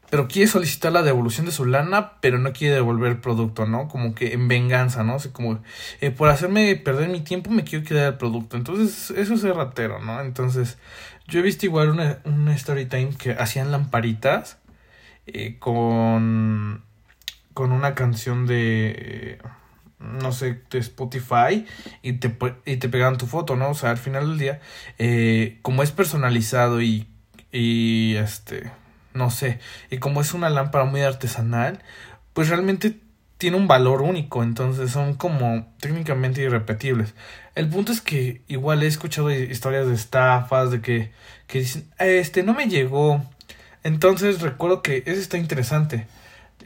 pero 0.10 0.27
quiere 0.27 0.48
solicitar 0.48 0.91
la 0.91 1.03
devolución 1.03 1.46
de 1.46 1.51
su 1.51 1.65
lana, 1.65 2.13
pero 2.22 2.39
no 2.39 2.53
quiere 2.53 2.75
devolver 2.75 3.12
el 3.12 3.20
producto, 3.20 3.65
¿no? 3.65 3.88
Como 3.88 4.15
que 4.15 4.34
en 4.34 4.48
venganza, 4.48 5.03
¿no? 5.03 5.15
O 5.15 5.20
sea, 5.20 5.34
como, 5.34 5.60
eh, 6.01 6.12
por 6.12 6.29
hacerme 6.29 6.75
perder 6.77 7.10
mi 7.10 7.22
tiempo 7.22 7.50
me 7.51 7.63
quiero 7.63 7.86
quedar 7.86 8.13
el 8.13 8.17
producto. 8.17 8.58
Entonces, 8.58 9.12
eso 9.12 9.34
es 9.34 9.44
ratero, 9.44 10.00
¿no? 10.00 10.22
Entonces, 10.22 10.77
yo 11.27 11.39
he 11.39 11.44
visto 11.44 11.65
igual 11.65 11.89
una, 11.89 12.20
una 12.25 12.56
story 12.56 12.86
time 12.86 13.10
que 13.17 13.32
hacían 13.32 13.72
lamparitas 13.72 14.60
eh, 15.25 15.58
con, 15.60 16.84
con 17.53 17.72
una 17.74 17.96
canción 17.96 18.48
de, 18.48 19.39
no 19.99 20.31
sé, 20.31 20.61
de 20.69 20.79
Spotify 20.79 21.65
y 22.01 22.13
te, 22.13 22.35
y 22.65 22.77
te 22.77 22.89
pegaban 22.89 23.17
tu 23.17 23.25
foto, 23.25 23.55
¿no? 23.55 23.69
O 23.71 23.75
sea, 23.75 23.91
al 23.91 23.97
final 23.97 24.29
del 24.29 24.39
día, 24.39 24.59
eh, 24.99 25.59
como 25.61 25.83
es 25.83 25.91
personalizado 25.91 26.81
y, 26.81 27.07
y 27.51 28.15
este, 28.17 28.71
no 29.13 29.31
sé, 29.31 29.59
y 29.89 29.97
como 29.97 30.21
es 30.21 30.33
una 30.33 30.49
lámpara 30.49 30.85
muy 30.85 31.01
artesanal, 31.01 31.81
pues 32.33 32.49
realmente 32.49 32.99
tiene 33.37 33.57
un 33.57 33.67
valor 33.67 34.01
único, 34.01 34.43
entonces 34.43 34.91
son 34.91 35.13
como 35.15 35.67
técnicamente 35.79 36.41
irrepetibles. 36.41 37.13
El 37.55 37.69
punto 37.69 37.91
es 37.91 38.01
que 38.01 38.41
igual 38.47 38.83
he 38.83 38.87
escuchado 38.87 39.31
historias 39.31 39.87
de 39.87 39.93
estafas, 39.93 40.71
de 40.71 40.81
que, 40.81 41.11
que 41.47 41.59
dicen, 41.59 41.87
este 41.99 42.43
no 42.43 42.53
me 42.53 42.67
llegó. 42.67 43.23
Entonces 43.83 44.41
recuerdo 44.41 44.81
que 44.81 45.03
eso 45.05 45.21
está 45.21 45.37
interesante. 45.37 46.07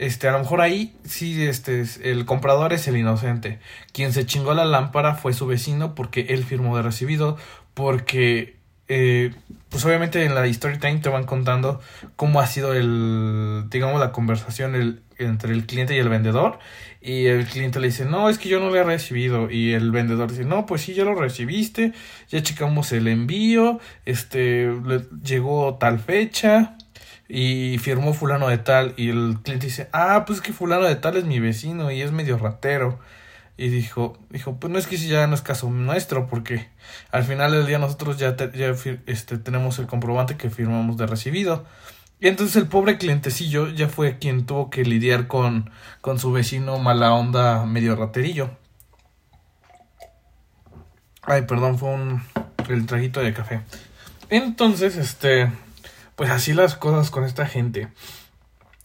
Este, 0.02 0.28
a 0.28 0.32
lo 0.32 0.40
mejor 0.40 0.62
ahí 0.62 0.96
sí, 1.04 1.44
este, 1.44 1.84
el 2.02 2.26
comprador 2.26 2.74
es 2.74 2.88
el 2.88 2.98
inocente. 2.98 3.60
Quien 3.94 4.14
se 4.14 4.26
chingó 4.26 4.56
la 4.56 4.66
lámpara 4.66 5.14
fue 5.14 5.32
su 5.32 5.46
vecino 5.46 5.94
porque 5.94 6.26
él 6.30 6.44
firmó 6.44 6.76
de 6.76 6.82
recibido, 6.82 7.38
porque 7.76 8.56
eh, 8.88 9.32
pues 9.70 9.86
obviamente 9.86 10.26
en 10.26 10.34
la 10.34 10.44
story 10.48 10.80
time 10.80 10.98
te 11.02 11.10
van 11.10 11.26
contando 11.26 11.82
cómo 12.16 12.42
ha 12.42 12.48
sido 12.48 12.74
el, 12.74 13.66
digamos, 13.70 14.00
la 14.00 14.12
conversación 14.12 15.04
entre 15.20 15.54
el 15.54 15.68
cliente 15.68 15.96
y 15.96 16.00
el 16.00 16.10
vendedor. 16.10 16.58
Y 17.00 17.28
el 17.28 17.46
cliente 17.46 17.80
le 17.80 17.90
dice, 17.90 18.06
no, 18.06 18.28
es 18.28 18.40
que 18.40 18.50
yo 18.50 18.60
no 18.60 18.72
lo 18.72 18.76
he 18.78 18.84
recibido. 18.84 19.52
Y 19.52 19.74
el 19.74 19.92
vendedor 19.92 20.32
dice, 20.32 20.46
no, 20.46 20.66
pues 20.66 20.82
sí, 20.82 20.96
ya 20.96 21.04
lo 21.04 21.14
recibiste, 21.14 21.94
ya 22.28 22.42
checamos 22.42 22.92
el 22.92 23.08
envío, 23.08 23.80
este, 24.06 24.66
le 24.84 25.06
llegó 25.24 25.76
tal 25.76 26.00
fecha 26.00 26.76
y 27.34 27.78
firmó 27.78 28.14
fulano 28.14 28.50
de 28.50 28.58
tal. 28.58 28.94
Y 28.98 29.10
el 29.10 29.38
cliente 29.42 29.68
dice, 29.68 29.88
ah, 29.94 30.26
pues 30.28 30.40
es 30.40 30.44
que 30.44 30.52
fulano 30.52 30.86
de 30.86 30.98
tal 30.98 31.16
es 31.16 31.24
mi 31.24 31.40
vecino 31.40 31.90
y 31.90 32.02
es 32.02 32.12
medio 32.12 32.38
ratero. 32.38 33.00
Y 33.56 33.70
dijo, 33.70 34.18
dijo, 34.30 34.58
pues 34.60 34.74
no 34.74 34.78
es 34.78 34.86
que 34.86 34.98
si 34.98 35.08
ya 35.08 35.26
no 35.28 35.36
es 35.36 35.42
caso 35.42 35.70
nuestro, 35.70 36.28
porque 36.28 36.68
al 37.12 37.24
final 37.24 37.54
del 37.54 37.66
día 37.68 37.78
nosotros 37.78 38.18
ya, 38.18 38.36
ya 38.36 38.76
este, 39.06 39.38
tenemos 39.38 39.80
el 39.80 39.88
comprobante 39.88 40.36
que 40.36 40.50
firmamos 40.50 40.98
de 40.98 41.08
recibido. 41.08 41.66
Y 42.20 42.28
entonces 42.28 42.58
el 42.58 42.68
pobre 42.68 42.98
clientecillo 42.98 43.70
ya 43.70 43.88
fue 43.88 44.18
quien 44.20 44.46
tuvo 44.46 44.70
que 44.70 44.84
lidiar 44.84 45.28
con, 45.28 45.72
con 46.02 46.20
su 46.20 46.34
vecino 46.34 46.80
mala 46.80 47.14
onda 47.14 47.66
medio 47.66 47.96
raterillo. 47.96 48.50
Ay, 51.22 51.44
perdón, 51.44 51.80
fue 51.80 51.90
un 51.94 52.22
el 52.68 52.86
trajito 52.86 53.22
de 53.22 53.34
café. 53.34 53.62
Entonces, 54.30 54.98
este, 54.98 55.52
pues 56.16 56.30
así 56.30 56.54
las 56.54 56.76
cosas 56.76 57.12
con 57.12 57.24
esta 57.24 57.46
gente. 57.46 57.90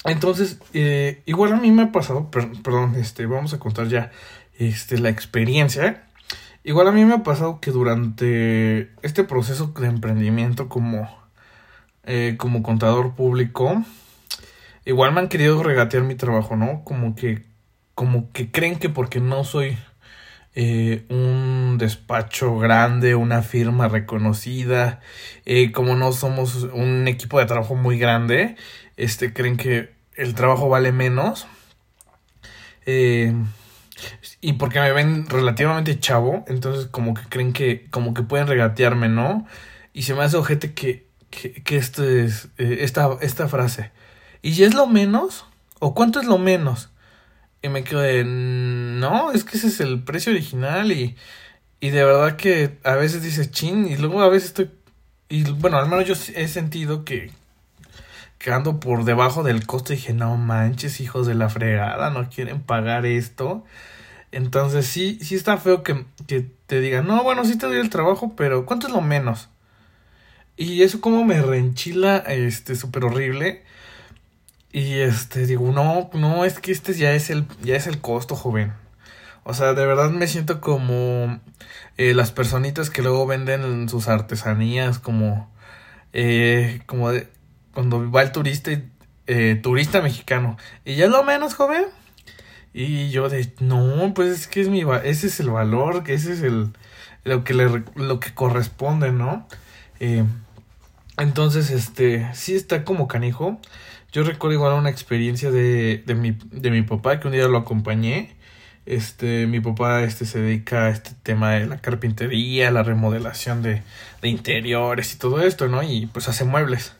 Entonces, 0.04 0.59
eh, 0.73 1.23
igual 1.26 1.52
a 1.52 1.56
mí 1.56 1.71
me 1.73 1.83
ha 1.83 1.92
pasado, 1.92 2.30
perdón, 2.30 2.95
este, 2.97 3.26
vamos 3.26 3.52
a 3.54 3.59
contar 3.59 3.88
ya 3.88 4.12
este, 4.59 4.99
la 4.99 5.09
experiencia. 5.09 6.04
Igual 6.62 6.88
a 6.88 6.92
mí 6.92 7.04
me 7.04 7.14
ha 7.14 7.23
pasado 7.23 7.61
que 7.61 7.71
durante 7.71 8.90
este 9.02 9.25
proceso 9.25 9.68
de 9.78 9.87
emprendimiento 9.87 10.68
como, 10.68 11.09
eh, 12.04 12.37
como 12.38 12.62
contador 12.62 13.14
público, 13.14 13.83
igual 14.85 15.12
me 15.12 15.21
han 15.21 15.28
querido 15.28 15.62
regatear 15.62 16.04
mi 16.04 16.14
trabajo, 16.14 16.56
¿no? 16.56 16.85
Como 16.85 17.14
que, 17.14 17.45
como 17.95 18.30
que 18.33 18.50
creen 18.50 18.78
que 18.78 18.88
porque 18.88 19.21
no 19.21 19.45
soy 19.45 19.76
eh, 20.56 21.04
un 21.10 21.76
despacho 21.78 22.58
grande, 22.58 23.14
una 23.14 23.42
firma 23.42 23.88
reconocida, 23.88 25.00
eh, 25.44 25.70
como 25.72 25.94
no 25.94 26.12
somos 26.12 26.64
un 26.72 27.06
equipo 27.08 27.38
de 27.38 27.46
trabajo 27.46 27.75
muy 27.76 27.98
grande, 27.98 28.56
este, 28.96 29.32
creen 29.32 29.56
que 29.56 29.94
el 30.16 30.34
trabajo 30.34 30.68
vale 30.68 30.92
menos 30.92 31.46
Eh, 32.86 33.32
y 34.40 34.54
porque 34.54 34.80
me 34.80 34.92
ven 34.92 35.26
relativamente 35.28 35.98
chavo, 35.98 36.44
entonces 36.48 36.86
como 36.86 37.14
que 37.14 37.22
creen 37.28 37.52
que, 37.52 37.86
como 37.90 38.14
que 38.14 38.22
pueden 38.22 38.46
regatearme, 38.46 39.08
¿no? 39.08 39.46
Y 39.92 40.02
se 40.02 40.14
me 40.14 40.22
hace 40.22 40.36
ojete 40.36 40.75
que, 40.75 41.06
que, 41.30 41.52
que 41.64 41.76
este 41.76 42.25
es, 42.25 42.48
esta, 42.58 43.16
esta 43.20 43.48
frase. 43.48 43.90
¿Y 44.42 44.62
es 44.62 44.75
lo 44.75 44.86
menos? 44.86 45.46
¿O 45.80 45.94
cuánto 45.94 46.20
es 46.20 46.26
lo 46.26 46.38
menos? 46.38 46.90
Y 47.66 47.68
me 47.68 47.82
quedo 47.82 48.00
de, 48.00 48.23
no, 48.25 49.32
es 49.32 49.42
que 49.42 49.56
ese 49.56 49.66
es 49.66 49.80
el 49.80 50.04
precio 50.04 50.30
original 50.30 50.92
y, 50.92 51.16
y 51.80 51.90
de 51.90 52.04
verdad 52.04 52.37
que 52.37 52.78
a 52.85 52.94
veces 52.94 53.25
dices 53.25 53.50
chin 53.50 53.88
y 53.88 53.96
luego 53.96 54.23
a 54.23 54.28
veces 54.28 54.50
estoy, 54.50 54.70
y 55.28 55.50
bueno, 55.50 55.76
al 55.76 55.88
menos 55.88 56.06
yo 56.06 56.14
he 56.37 56.46
sentido 56.46 57.04
que, 57.04 57.32
que 58.38 58.52
ando 58.52 58.78
por 58.78 59.04
debajo 59.04 59.42
del 59.42 59.66
costo 59.66 59.92
y 59.92 59.96
dije, 59.96 60.12
no 60.12 60.37
manches, 60.37 61.00
hijos 61.00 61.26
de 61.26 61.35
la 61.35 61.49
fregada, 61.49 62.11
no 62.11 62.30
quieren 62.30 62.61
pagar 62.62 63.04
esto. 63.04 63.64
Entonces 64.30 64.87
sí, 64.87 65.18
sí 65.20 65.35
está 65.35 65.56
feo 65.56 65.82
que, 65.82 66.04
que 66.28 66.49
te 66.68 66.80
digan, 66.80 67.08
no, 67.08 67.25
bueno, 67.25 67.44
sí 67.44 67.58
te 67.58 67.66
doy 67.66 67.78
el 67.78 67.90
trabajo, 67.90 68.35
pero 68.37 68.64
¿cuánto 68.64 68.87
es 68.87 68.92
lo 68.92 69.00
menos? 69.00 69.49
Y 70.56 70.82
eso 70.82 71.00
como 71.00 71.25
me 71.25 71.42
reenchila, 71.42 72.18
este, 72.18 72.76
súper 72.76 73.04
horrible. 73.06 73.64
Y 74.76 74.99
este, 75.00 75.47
digo, 75.47 75.73
no, 75.73 76.11
no, 76.12 76.45
es 76.45 76.61
que 76.61 76.71
este 76.71 76.92
ya 76.92 77.14
es 77.14 77.30
el, 77.30 77.47
ya 77.62 77.76
es 77.76 77.87
el 77.87 77.99
costo, 78.02 78.37
joven. 78.37 78.75
O 79.42 79.54
sea, 79.54 79.73
de 79.73 79.87
verdad 79.87 80.11
me 80.11 80.26
siento 80.26 80.61
como 80.61 81.40
eh, 81.97 82.12
las 82.12 82.30
personitas 82.30 82.90
que 82.90 83.00
luego 83.00 83.26
venden 83.26 83.88
sus 83.88 84.06
artesanías, 84.06 84.99
como, 84.99 85.50
eh, 86.12 86.83
como 86.85 87.11
de, 87.11 87.26
cuando 87.73 88.11
va 88.11 88.21
el 88.21 88.33
turista, 88.33 88.71
eh, 89.26 89.59
turista 89.62 90.02
mexicano. 90.02 90.59
Y 90.85 90.97
ya 90.97 91.06
lo 91.06 91.25
menos, 91.25 91.54
joven. 91.54 91.87
Y 92.75 93.09
yo 93.09 93.30
de, 93.30 93.50
no, 93.61 94.12
pues 94.14 94.28
es 94.28 94.47
que 94.47 94.61
es 94.61 94.68
mi, 94.68 94.83
ese 95.04 95.28
es 95.28 95.40
el 95.40 95.49
valor, 95.49 96.04
que 96.04 96.12
ese 96.12 96.35
es 96.35 96.42
el, 96.42 96.75
lo 97.25 97.45
que 97.45 97.54
le, 97.54 97.83
lo 97.95 98.21
que 98.21 98.35
corresponde, 98.35 99.11
¿no? 99.11 99.49
Entonces, 101.16 101.71
este, 101.71 102.28
sí 102.35 102.54
está 102.54 102.85
como 102.85 103.09
canijo. 103.09 103.59
Yo 104.16 104.23
recuerdo 104.23 104.54
igual 104.54 104.73
una 104.73 104.88
experiencia 104.88 105.50
de, 105.50 106.02
de, 106.06 106.14
mi, 106.14 106.38
de 106.50 106.70
mi 106.70 106.80
papá 106.80 107.20
que 107.20 107.28
un 107.28 107.35
día 107.35 107.49
lo 107.49 107.58
acompañé. 107.58 108.35
Este, 108.87 109.46
mi 109.46 109.61
papá 109.61 110.04
este, 110.04 110.25
se 110.25 110.40
dedica 110.40 110.87
a 110.87 110.88
este 110.88 111.11
tema 111.23 111.50
de 111.50 111.66
la 111.66 111.76
carpintería, 111.82 112.70
la 112.70 112.82
remodelación 112.82 113.61
de, 113.61 113.82
de 114.23 114.28
interiores 114.30 115.12
y 115.12 115.18
todo 115.18 115.42
esto, 115.42 115.68
¿no? 115.68 115.82
Y 115.82 116.06
pues 116.06 116.30
hace 116.30 116.46
muebles. 116.46 116.94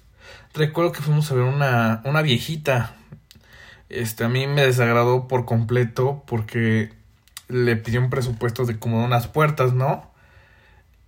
Recuerdo 0.53 0.93
que 0.93 1.01
fuimos 1.01 1.33
a 1.33 1.37
ver 1.37 1.45
una, 1.45 2.03
una 2.05 2.21
viejita. 2.21 2.95
Este, 3.89 4.25
a 4.25 4.29
mí 4.29 4.47
me 4.47 4.67
desagradó 4.67 5.27
por 5.27 5.47
completo 5.47 6.23
porque 6.27 6.93
le 7.49 7.77
pidió 7.77 8.01
un 8.01 8.11
presupuesto 8.11 8.67
de 8.67 8.79
como 8.79 9.03
unas 9.03 9.27
puertas, 9.27 9.73
¿no? 9.73 10.13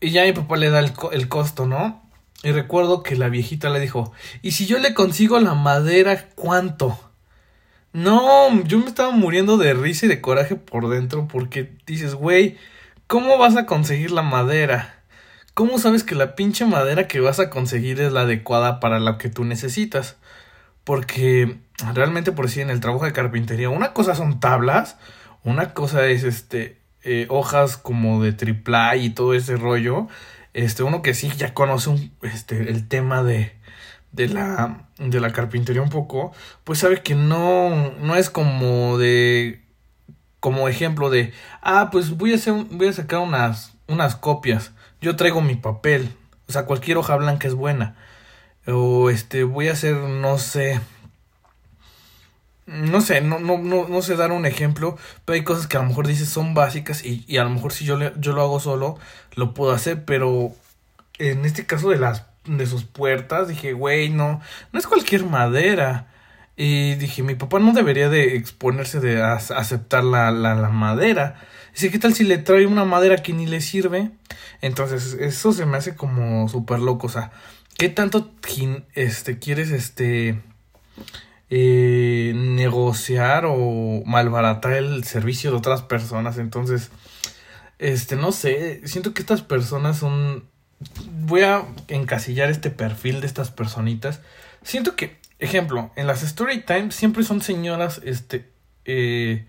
Y 0.00 0.08
ya 0.12 0.24
mi 0.24 0.32
papá 0.32 0.56
le 0.56 0.70
da 0.70 0.78
el, 0.78 0.94
el 1.12 1.28
costo, 1.28 1.66
¿no? 1.66 2.07
Y 2.42 2.52
recuerdo 2.52 3.02
que 3.02 3.16
la 3.16 3.28
viejita 3.28 3.68
le 3.68 3.80
dijo, 3.80 4.12
¿y 4.42 4.52
si 4.52 4.66
yo 4.66 4.78
le 4.78 4.94
consigo 4.94 5.40
la 5.40 5.54
madera, 5.54 6.28
cuánto? 6.36 6.98
No, 7.92 8.62
yo 8.64 8.78
me 8.78 8.86
estaba 8.86 9.10
muriendo 9.10 9.56
de 9.56 9.74
risa 9.74 10.06
y 10.06 10.08
de 10.08 10.20
coraje 10.20 10.54
por 10.54 10.88
dentro 10.88 11.26
porque 11.26 11.72
dices, 11.86 12.14
güey, 12.14 12.56
¿cómo 13.06 13.38
vas 13.38 13.56
a 13.56 13.66
conseguir 13.66 14.12
la 14.12 14.22
madera? 14.22 15.02
¿Cómo 15.54 15.78
sabes 15.78 16.04
que 16.04 16.14
la 16.14 16.36
pinche 16.36 16.64
madera 16.64 17.08
que 17.08 17.18
vas 17.18 17.40
a 17.40 17.50
conseguir 17.50 18.00
es 18.00 18.12
la 18.12 18.20
adecuada 18.20 18.78
para 18.78 19.00
lo 19.00 19.18
que 19.18 19.30
tú 19.30 19.44
necesitas? 19.44 20.16
Porque 20.84 21.58
realmente 21.92 22.30
por 22.30 22.48
si 22.48 22.60
en 22.60 22.70
el 22.70 22.78
trabajo 22.80 23.04
de 23.04 23.12
carpintería, 23.12 23.68
una 23.68 23.92
cosa 23.92 24.14
son 24.14 24.38
tablas, 24.38 24.96
una 25.42 25.74
cosa 25.74 26.06
es 26.06 26.22
este 26.22 26.78
eh, 27.02 27.26
hojas 27.30 27.76
como 27.76 28.22
de 28.22 28.32
tripla 28.32 28.96
y 28.96 29.10
todo 29.10 29.34
ese 29.34 29.56
rollo, 29.56 30.08
este, 30.64 30.82
uno 30.82 31.02
que 31.02 31.14
sí 31.14 31.30
ya 31.36 31.54
conoce 31.54 32.10
este, 32.22 32.70
el 32.70 32.88
tema 32.88 33.22
de, 33.22 33.52
de 34.12 34.28
la, 34.28 34.88
de 34.98 35.20
la 35.20 35.32
carpintería 35.32 35.82
un 35.82 35.90
poco, 35.90 36.32
pues 36.64 36.80
sabe 36.80 37.02
que 37.02 37.14
no, 37.14 37.92
no 38.00 38.16
es 38.16 38.28
como 38.28 38.98
de, 38.98 39.62
como 40.40 40.68
ejemplo 40.68 41.10
de, 41.10 41.32
ah, 41.62 41.90
pues 41.92 42.10
voy 42.10 42.32
a 42.32 42.36
hacer, 42.36 42.54
voy 42.70 42.88
a 42.88 42.92
sacar 42.92 43.20
unas, 43.20 43.74
unas 43.86 44.16
copias, 44.16 44.72
yo 45.00 45.14
traigo 45.14 45.40
mi 45.42 45.54
papel, 45.54 46.12
o 46.48 46.52
sea, 46.52 46.64
cualquier 46.64 46.96
hoja 46.96 47.14
blanca 47.16 47.46
es 47.46 47.54
buena, 47.54 47.94
o 48.66 49.10
este, 49.10 49.44
voy 49.44 49.68
a 49.68 49.72
hacer, 49.72 49.94
no 49.94 50.38
sé, 50.38 50.80
no 52.68 53.00
sé, 53.00 53.22
no, 53.22 53.38
no, 53.38 53.58
no, 53.58 53.88
no 53.88 54.02
sé 54.02 54.14
dar 54.14 54.30
un 54.30 54.46
ejemplo, 54.46 54.96
pero 55.24 55.34
hay 55.34 55.42
cosas 55.42 55.66
que 55.66 55.78
a 55.78 55.80
lo 55.80 55.88
mejor 55.88 56.06
dices 56.06 56.28
son 56.28 56.54
básicas 56.54 57.04
y, 57.04 57.24
y 57.26 57.38
a 57.38 57.44
lo 57.44 57.50
mejor 57.50 57.72
si 57.72 57.84
yo, 57.84 57.96
le, 57.96 58.12
yo 58.18 58.32
lo 58.32 58.42
hago 58.42 58.60
solo, 58.60 58.98
lo 59.34 59.54
puedo 59.54 59.72
hacer, 59.72 60.04
pero 60.04 60.52
en 61.18 61.44
este 61.44 61.66
caso 61.66 61.90
de 61.90 61.98
las 61.98 62.24
de 62.44 62.66
sus 62.66 62.84
puertas, 62.84 63.48
dije, 63.48 63.72
güey, 63.72 64.10
no, 64.10 64.40
no 64.72 64.78
es 64.78 64.86
cualquier 64.86 65.24
madera. 65.24 66.08
Y 66.56 66.96
dije, 66.96 67.22
mi 67.22 67.34
papá 67.36 67.60
no 67.60 67.72
debería 67.72 68.08
de 68.08 68.36
exponerse 68.36 69.00
de 69.00 69.22
aceptar 69.22 70.02
la, 70.02 70.32
la, 70.32 70.54
madera. 70.70 71.36
Dice, 71.72 71.90
¿qué 71.90 71.98
tal 71.98 72.14
si 72.14 72.24
le 72.24 72.38
trae 72.38 72.66
una 72.66 72.84
madera 72.84 73.22
que 73.22 73.32
ni 73.32 73.46
le 73.46 73.60
sirve? 73.60 74.10
Entonces, 74.60 75.16
eso 75.20 75.52
se 75.52 75.66
me 75.66 75.76
hace 75.76 75.94
como 75.94 76.48
súper 76.48 76.80
loco. 76.80 77.06
O 77.06 77.10
sea, 77.10 77.30
¿qué 77.76 77.88
tanto 77.88 78.32
este, 78.94 79.38
quieres 79.38 79.70
este 79.70 80.42
eh, 81.50 82.32
negociar 82.34 83.44
o 83.46 84.02
malbaratar 84.04 84.74
el 84.74 85.04
servicio 85.04 85.50
de 85.50 85.56
otras 85.56 85.82
personas. 85.82 86.38
Entonces, 86.38 86.90
este, 87.78 88.16
no 88.16 88.32
sé, 88.32 88.82
siento 88.86 89.14
que 89.14 89.22
estas 89.22 89.42
personas 89.42 89.98
son... 89.98 90.44
Voy 91.26 91.42
a 91.42 91.64
encasillar 91.88 92.50
este 92.50 92.70
perfil 92.70 93.20
de 93.20 93.26
estas 93.26 93.50
personitas. 93.50 94.20
Siento 94.62 94.94
que, 94.94 95.18
ejemplo, 95.38 95.90
en 95.96 96.06
las 96.06 96.22
story 96.22 96.62
times 96.62 96.94
siempre 96.94 97.24
son 97.24 97.40
señoras, 97.40 98.00
este, 98.04 98.48
eh, 98.84 99.46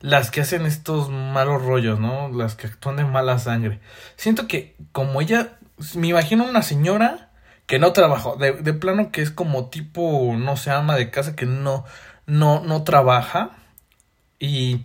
las 0.00 0.30
que 0.30 0.40
hacen 0.40 0.66
estos 0.66 1.08
malos 1.10 1.62
rollos, 1.62 2.00
¿no? 2.00 2.30
Las 2.30 2.56
que 2.56 2.66
actúan 2.66 2.96
de 2.96 3.04
mala 3.04 3.38
sangre. 3.38 3.78
Siento 4.16 4.48
que 4.48 4.74
como 4.90 5.20
ella, 5.20 5.58
me 5.94 6.08
imagino 6.08 6.44
una 6.44 6.62
señora 6.62 7.31
que 7.66 7.78
no 7.78 7.92
trabajó, 7.92 8.36
de, 8.36 8.52
de 8.52 8.72
plano 8.74 9.10
que 9.10 9.22
es 9.22 9.30
como 9.30 9.66
tipo, 9.70 10.34
no 10.36 10.56
sé, 10.56 10.70
ama 10.70 10.96
de 10.96 11.10
casa 11.10 11.36
que 11.36 11.46
no, 11.46 11.84
no, 12.26 12.60
no 12.60 12.84
trabaja 12.84 13.50
y, 14.38 14.84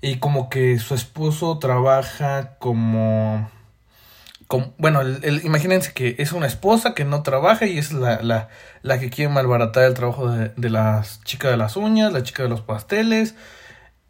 y 0.00 0.16
como 0.16 0.48
que 0.48 0.78
su 0.78 0.94
esposo 0.94 1.58
trabaja 1.58 2.56
como, 2.58 3.50
como 4.46 4.74
bueno, 4.78 5.00
el, 5.00 5.44
imagínense 5.44 5.92
que 5.92 6.16
es 6.18 6.32
una 6.32 6.46
esposa 6.46 6.94
que 6.94 7.04
no 7.04 7.22
trabaja 7.22 7.66
y 7.66 7.78
es 7.78 7.92
la, 7.92 8.22
la, 8.22 8.48
la 8.82 8.98
que 8.98 9.10
quiere 9.10 9.32
malbaratar 9.32 9.84
el 9.84 9.94
trabajo 9.94 10.30
de, 10.30 10.52
de 10.56 10.70
la 10.70 11.04
chica 11.24 11.50
de 11.50 11.56
las 11.56 11.76
uñas, 11.76 12.12
la 12.12 12.22
chica 12.22 12.42
de 12.44 12.48
los 12.48 12.60
pasteles, 12.60 13.34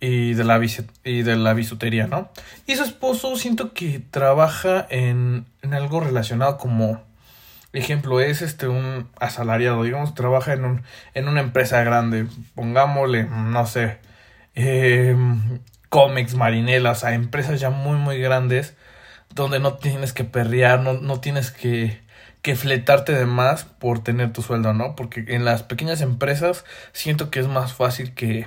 y 0.01 0.35
de 0.35 0.45
la 0.45 0.61
y 1.05 1.23
de 1.23 1.37
la 1.37 1.55
bisutería, 1.55 2.07
¿no? 2.07 2.29
Y 2.67 2.77
su 2.77 2.83
esposo 2.83 3.37
siento 3.37 3.73
que 3.73 4.01
trabaja 4.11 4.87
en, 4.91 5.47
en 5.63 5.73
algo 5.75 6.01
relacionado 6.01 6.59
como 6.59 7.03
ejemplo, 7.79 8.21
es 8.21 8.43
este 8.43 8.69
un 8.69 9.09
asalariado, 9.21 9.83
digamos, 9.83 10.15
trabaja 10.15 10.53
en, 10.53 10.65
un, 10.65 10.83
en 11.15 11.29
una 11.29 11.41
empresa 11.41 11.83
grande, 11.85 12.27
pongámosle, 12.55 13.25
no 13.25 13.67
sé, 13.67 13.99
eh, 14.55 15.17
Comex, 15.89 16.35
Marinela, 16.35 16.93
o 16.93 16.95
sea, 16.95 17.15
empresas 17.15 17.61
ya 17.61 17.71
muy, 17.71 17.97
muy 17.97 18.19
grandes, 18.19 18.75
donde 19.35 19.61
no 19.61 19.75
tienes 19.75 20.13
que 20.13 20.25
perrear, 20.25 20.81
no, 20.81 20.95
no 20.95 21.21
tienes 21.21 21.51
que, 21.51 22.01
que 22.43 22.57
fletarte 22.57 23.13
de 23.13 23.27
más 23.27 23.65
por 23.65 24.03
tener 24.03 24.33
tu 24.33 24.43
sueldo, 24.43 24.75
¿no? 24.75 24.97
Porque 24.97 25.25
en 25.29 25.45
las 25.45 25.63
pequeñas 25.63 26.01
empresas 26.01 26.65
siento 26.93 27.31
que 27.31 27.41
es 27.41 27.49
más 27.49 27.73
fácil 27.73 28.15
que 28.15 28.47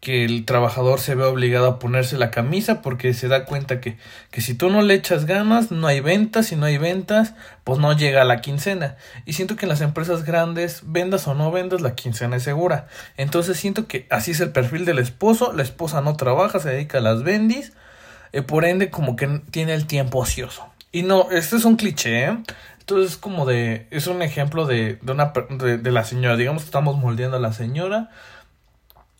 que 0.00 0.24
el 0.24 0.44
trabajador 0.44 1.00
se 1.00 1.14
ve 1.14 1.24
obligado 1.24 1.66
a 1.66 1.78
ponerse 1.78 2.18
la 2.18 2.30
camisa 2.30 2.82
porque 2.82 3.14
se 3.14 3.28
da 3.28 3.44
cuenta 3.44 3.80
que, 3.80 3.96
que 4.30 4.40
si 4.40 4.54
tú 4.54 4.70
no 4.70 4.82
le 4.82 4.94
echas 4.94 5.24
ganas, 5.24 5.70
no 5.70 5.86
hay 5.86 6.00
ventas, 6.00 6.52
y 6.52 6.56
no 6.56 6.66
hay 6.66 6.78
ventas, 6.78 7.34
pues 7.64 7.78
no 7.78 7.92
llega 7.92 8.22
a 8.22 8.26
la 8.26 8.40
quincena. 8.40 8.96
Y 9.24 9.32
siento 9.32 9.56
que 9.56 9.64
en 9.64 9.70
las 9.70 9.80
empresas 9.80 10.24
grandes, 10.24 10.82
vendas 10.84 11.26
o 11.26 11.34
no 11.34 11.50
vendas, 11.50 11.80
la 11.80 11.94
quincena 11.94 12.36
es 12.36 12.42
segura. 12.42 12.88
Entonces 13.16 13.56
siento 13.56 13.86
que 13.88 14.06
así 14.10 14.32
es 14.32 14.40
el 14.40 14.50
perfil 14.50 14.84
del 14.84 14.98
esposo, 14.98 15.52
la 15.52 15.62
esposa 15.62 16.00
no 16.02 16.16
trabaja, 16.16 16.60
se 16.60 16.70
dedica 16.70 16.98
a 16.98 17.02
las 17.02 17.22
bendis, 17.22 17.72
y 18.32 18.42
por 18.42 18.64
ende 18.64 18.90
como 18.90 19.16
que 19.16 19.40
tiene 19.50 19.74
el 19.74 19.86
tiempo 19.86 20.18
ocioso. 20.18 20.66
Y 20.92 21.02
no, 21.02 21.30
este 21.30 21.56
es 21.56 21.64
un 21.64 21.76
cliché, 21.76 22.24
¿eh? 22.24 22.38
Entonces 22.80 23.12
es 23.12 23.16
como 23.16 23.46
de, 23.46 23.88
es 23.90 24.06
un 24.06 24.22
ejemplo 24.22 24.66
de, 24.66 25.00
de 25.02 25.12
una, 25.12 25.32
de 25.32 25.90
la 25.90 26.04
señora, 26.04 26.36
digamos 26.36 26.62
que 26.62 26.66
estamos 26.66 26.96
moldeando 26.96 27.38
a 27.38 27.40
la 27.40 27.52
señora, 27.52 28.10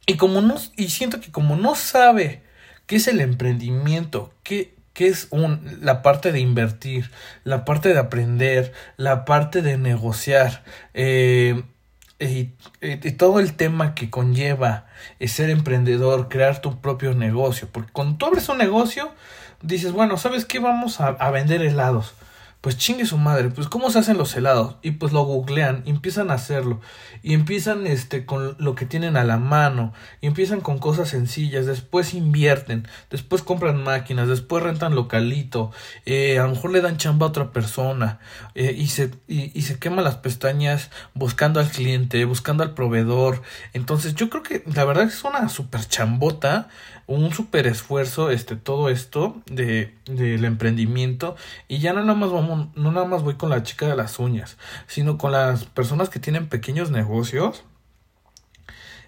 y 0.06 0.16
como 0.16 0.40
no, 0.40 0.56
y 0.76 0.88
siento 0.88 1.20
que 1.20 1.32
como 1.32 1.56
no 1.56 1.74
sabe 1.74 2.42
qué 2.86 2.96
es 2.96 3.08
el 3.08 3.20
emprendimiento, 3.20 4.32
qué, 4.44 4.74
qué 4.92 5.08
es 5.08 5.26
un, 5.30 5.78
la 5.82 6.02
parte 6.02 6.30
de 6.30 6.40
invertir, 6.40 7.10
la 7.42 7.64
parte 7.64 7.92
de 7.92 7.98
aprender, 7.98 8.72
la 8.96 9.24
parte 9.24 9.62
de 9.62 9.76
negociar, 9.78 10.62
eh, 10.94 11.62
y, 12.18 12.52
todo 13.18 13.40
el 13.40 13.54
tema 13.54 13.94
que 13.94 14.08
conlleva 14.08 14.86
ser 15.20 15.50
emprendedor, 15.50 16.28
crear 16.28 16.62
tu 16.62 16.80
propio 16.80 17.14
negocio. 17.14 17.68
Porque 17.70 17.92
cuando 17.92 18.16
tú 18.16 18.26
abres 18.26 18.48
un 18.48 18.58
negocio, 18.58 19.12
dices, 19.60 19.92
bueno, 19.92 20.16
¿sabes 20.16 20.46
qué? 20.46 20.58
Vamos 20.58 21.00
a 21.00 21.30
vender 21.30 21.62
helados 21.62 22.14
pues 22.60 22.76
chingue 22.78 23.06
su 23.06 23.16
madre, 23.16 23.50
pues 23.50 23.68
cómo 23.68 23.90
se 23.90 24.00
hacen 24.00 24.18
los 24.18 24.34
helados 24.34 24.76
y 24.82 24.92
pues 24.92 25.12
lo 25.12 25.22
googlean 25.22 25.82
y 25.86 25.90
empiezan 25.90 26.30
a 26.30 26.34
hacerlo. 26.34 26.80
Y 27.22 27.34
empiezan 27.34 27.86
este 27.86 28.26
con 28.26 28.56
lo 28.58 28.74
que 28.74 28.86
tienen 28.86 29.16
a 29.16 29.24
la 29.24 29.36
mano. 29.36 29.92
Y 30.20 30.26
empiezan 30.26 30.60
con 30.60 30.78
cosas 30.78 31.08
sencillas, 31.08 31.66
después 31.66 32.14
invierten, 32.14 32.88
después 33.10 33.42
compran 33.42 33.82
máquinas, 33.82 34.28
después 34.28 34.62
rentan 34.64 34.94
localito, 34.94 35.70
eh, 36.06 36.38
a 36.38 36.42
lo 36.42 36.50
mejor 36.50 36.72
le 36.72 36.80
dan 36.80 36.96
chamba 36.96 37.26
a 37.26 37.28
otra 37.28 37.52
persona. 37.52 38.18
Eh, 38.54 38.74
y 38.76 38.88
se 38.88 39.10
y, 39.28 39.56
y 39.56 39.62
se 39.62 39.78
queman 39.78 40.04
las 40.04 40.16
pestañas 40.16 40.90
buscando 41.14 41.60
al 41.60 41.70
cliente, 41.70 42.24
buscando 42.24 42.62
al 42.62 42.74
proveedor, 42.74 43.42
entonces 43.72 44.14
yo 44.14 44.28
creo 44.30 44.42
que 44.42 44.62
la 44.74 44.84
verdad 44.84 45.04
es 45.04 45.22
una 45.24 45.48
super 45.48 45.86
chambota 45.86 46.68
un 47.06 47.32
super 47.32 47.66
esfuerzo 47.66 48.30
este 48.30 48.56
todo 48.56 48.88
esto 48.88 49.42
de 49.46 49.94
del 50.06 50.44
emprendimiento. 50.44 51.36
Y 51.68 51.78
ya 51.78 51.92
no 51.92 52.00
nada 52.00 52.18
más 52.18 52.30
vamos 52.30 52.68
no 52.74 52.92
nada 52.92 53.06
más 53.06 53.22
voy 53.22 53.34
con 53.34 53.50
la 53.50 53.62
chica 53.62 53.86
de 53.86 53.96
las 53.96 54.18
uñas 54.18 54.56
sino 54.86 55.18
con 55.18 55.32
las 55.32 55.64
personas 55.64 56.08
que 56.08 56.18
tienen 56.18 56.48
pequeños 56.48 56.90
negocios 56.90 57.64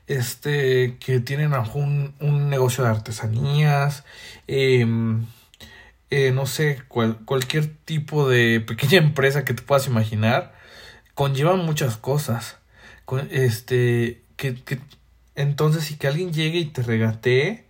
este 0.06 0.96
que 1.00 1.20
tienen 1.20 1.52
un, 1.74 2.14
un 2.20 2.48
negocio 2.48 2.84
de 2.84 2.90
artesanías 2.90 4.04
em, 4.46 5.26
eh, 6.11 6.32
no 6.32 6.46
sé 6.46 6.82
cual, 6.88 7.18
cualquier 7.24 7.66
tipo 7.66 8.28
de 8.28 8.61
pequeña 8.61 8.98
empresa 9.04 9.44
que 9.44 9.54
te 9.54 9.62
puedas 9.62 9.87
imaginar 9.87 10.54
conllevan 11.14 11.64
muchas 11.64 11.96
cosas. 11.96 12.58
Este 13.30 14.22
que, 14.37 14.54
que 14.62 14.78
entonces 15.34 15.84
si 15.84 15.96
que 15.96 16.06
alguien 16.06 16.32
llegue 16.32 16.58
y 16.58 16.66
te 16.66 16.82
regatee 16.82 17.67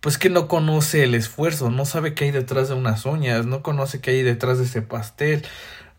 pues 0.00 0.18
que 0.18 0.30
no 0.30 0.48
conoce 0.48 1.04
el 1.04 1.14
esfuerzo, 1.14 1.70
no 1.70 1.84
sabe 1.84 2.14
qué 2.14 2.24
hay 2.24 2.30
detrás 2.30 2.68
de 2.68 2.74
unas 2.74 3.04
uñas, 3.04 3.46
no 3.46 3.62
conoce 3.62 4.00
qué 4.00 4.12
hay 4.12 4.22
detrás 4.22 4.58
de 4.58 4.64
ese 4.64 4.82
pastel, 4.82 5.44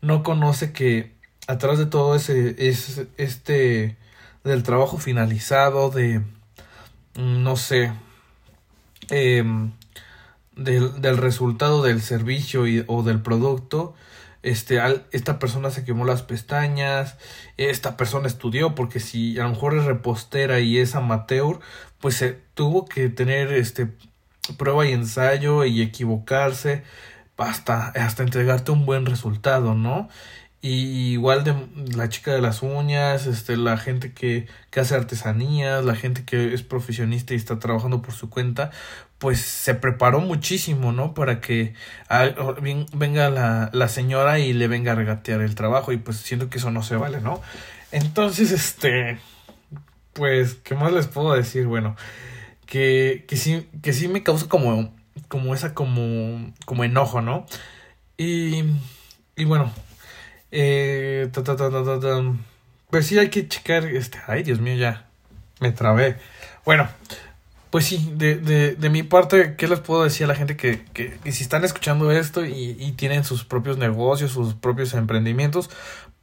no 0.01 0.23
conoce 0.23 0.71
que 0.73 1.13
atrás 1.47 1.77
de 1.77 1.85
todo 1.85 2.15
ese 2.15 2.55
es 2.57 3.01
este 3.17 3.97
del 4.43 4.63
trabajo 4.63 4.97
finalizado 4.97 5.91
de 5.91 6.19
mm, 7.15 7.43
no 7.43 7.55
sé 7.55 7.93
em, 9.09 9.71
del, 10.55 11.01
del, 11.01 11.17
resultado 11.17 11.83
del 11.83 12.01
servicio 12.01 12.67
y, 12.67 12.83
o 12.87 13.03
del 13.03 13.21
producto 13.21 13.95
este, 14.43 14.79
esta 15.11 15.37
persona 15.37 15.69
se 15.69 15.83
quemó 15.83 16.05
las 16.05 16.23
pestañas, 16.23 17.17
esta 17.57 17.95
persona 17.95 18.27
estudió, 18.27 18.73
porque 18.73 18.99
si 18.99 19.37
a 19.39 19.43
lo 19.43 19.49
mejor 19.49 19.77
es 19.77 19.85
repostera 19.85 20.59
y 20.59 20.79
es 20.79 20.95
amateur, 20.95 21.59
pues 22.01 22.15
se 22.15 22.39
tuvo 22.53 22.85
que 22.85 23.09
tener 23.09 23.51
este 23.53 23.89
prueba 24.57 24.85
y 24.85 24.91
ensayo 24.91 25.65
y 25.65 25.81
equivocarse 25.81 26.83
hasta, 27.37 27.87
hasta 27.89 28.23
entregarte 28.23 28.71
un 28.71 28.85
buen 28.85 29.05
resultado, 29.05 29.73
¿no? 29.75 30.09
Y 30.63 31.13
igual 31.13 31.43
de 31.43 31.55
la 31.95 32.07
chica 32.09 32.31
de 32.33 32.41
las 32.41 32.61
uñas, 32.61 33.25
este, 33.25 33.57
la 33.57 33.77
gente 33.77 34.13
que, 34.13 34.47
que 34.69 34.79
hace 34.79 34.93
artesanías, 34.93 35.83
la 35.83 35.95
gente 35.95 36.23
que 36.23 36.53
es 36.53 36.61
profesionista 36.61 37.33
y 37.33 37.37
está 37.37 37.57
trabajando 37.57 38.03
por 38.03 38.13
su 38.13 38.29
cuenta, 38.29 38.69
pues 39.17 39.41
se 39.41 39.73
preparó 39.73 40.19
muchísimo, 40.19 40.91
¿no? 40.91 41.15
Para 41.15 41.41
que 41.41 41.73
venga 42.93 43.29
la, 43.31 43.71
la 43.73 43.87
señora 43.87 44.37
y 44.37 44.53
le 44.53 44.67
venga 44.67 44.91
a 44.91 44.95
regatear 44.95 45.41
el 45.41 45.55
trabajo 45.55 45.93
y 45.93 45.97
pues 45.97 46.17
siento 46.17 46.49
que 46.49 46.59
eso 46.59 46.69
no 46.69 46.83
se 46.83 46.95
vale, 46.95 47.21
¿no? 47.21 47.41
Entonces, 47.91 48.51
este, 48.51 49.19
pues, 50.13 50.55
¿qué 50.55 50.75
más 50.75 50.91
les 50.91 51.07
puedo 51.07 51.33
decir? 51.33 51.67
Bueno, 51.67 51.95
que, 52.65 53.25
que 53.27 53.37
sí, 53.37 53.69
que 53.81 53.93
sí 53.93 54.07
me 54.07 54.23
causa 54.23 54.47
como, 54.47 54.93
como 55.27 55.53
esa, 55.53 55.73
como, 55.73 56.53
como 56.65 56.83
enojo, 56.83 57.21
¿no? 57.21 57.45
Y, 58.17 58.63
y 59.35 59.45
bueno, 59.45 59.71
eh, 60.51 61.29
ta, 61.31 61.43
ta, 61.43 61.55
ta, 61.57 61.69
pues 62.89 63.07
sí 63.07 63.17
hay 63.17 63.29
que 63.29 63.47
checar, 63.47 63.85
este, 63.85 64.19
ay 64.27 64.43
Dios 64.43 64.59
mío, 64.59 64.75
ya 64.75 65.07
me 65.59 65.71
trabé. 65.71 66.17
Bueno, 66.65 66.89
pues 67.71 67.85
sí, 67.85 68.11
de, 68.15 68.35
de, 68.35 68.75
de 68.75 68.89
mi 68.89 69.01
parte, 69.01 69.55
¿qué 69.57 69.67
les 69.67 69.79
puedo 69.79 70.03
decir 70.03 70.25
a 70.25 70.27
la 70.27 70.35
gente 70.35 70.57
que, 70.57 70.83
que, 70.93 71.17
que 71.23 71.31
si 71.31 71.43
están 71.43 71.63
escuchando 71.63 72.11
esto 72.11 72.45
y, 72.45 72.75
y, 72.77 72.91
tienen 72.91 73.23
sus 73.23 73.45
propios 73.45 73.77
negocios, 73.77 74.31
sus 74.31 74.53
propios 74.55 74.93
emprendimientos, 74.93 75.69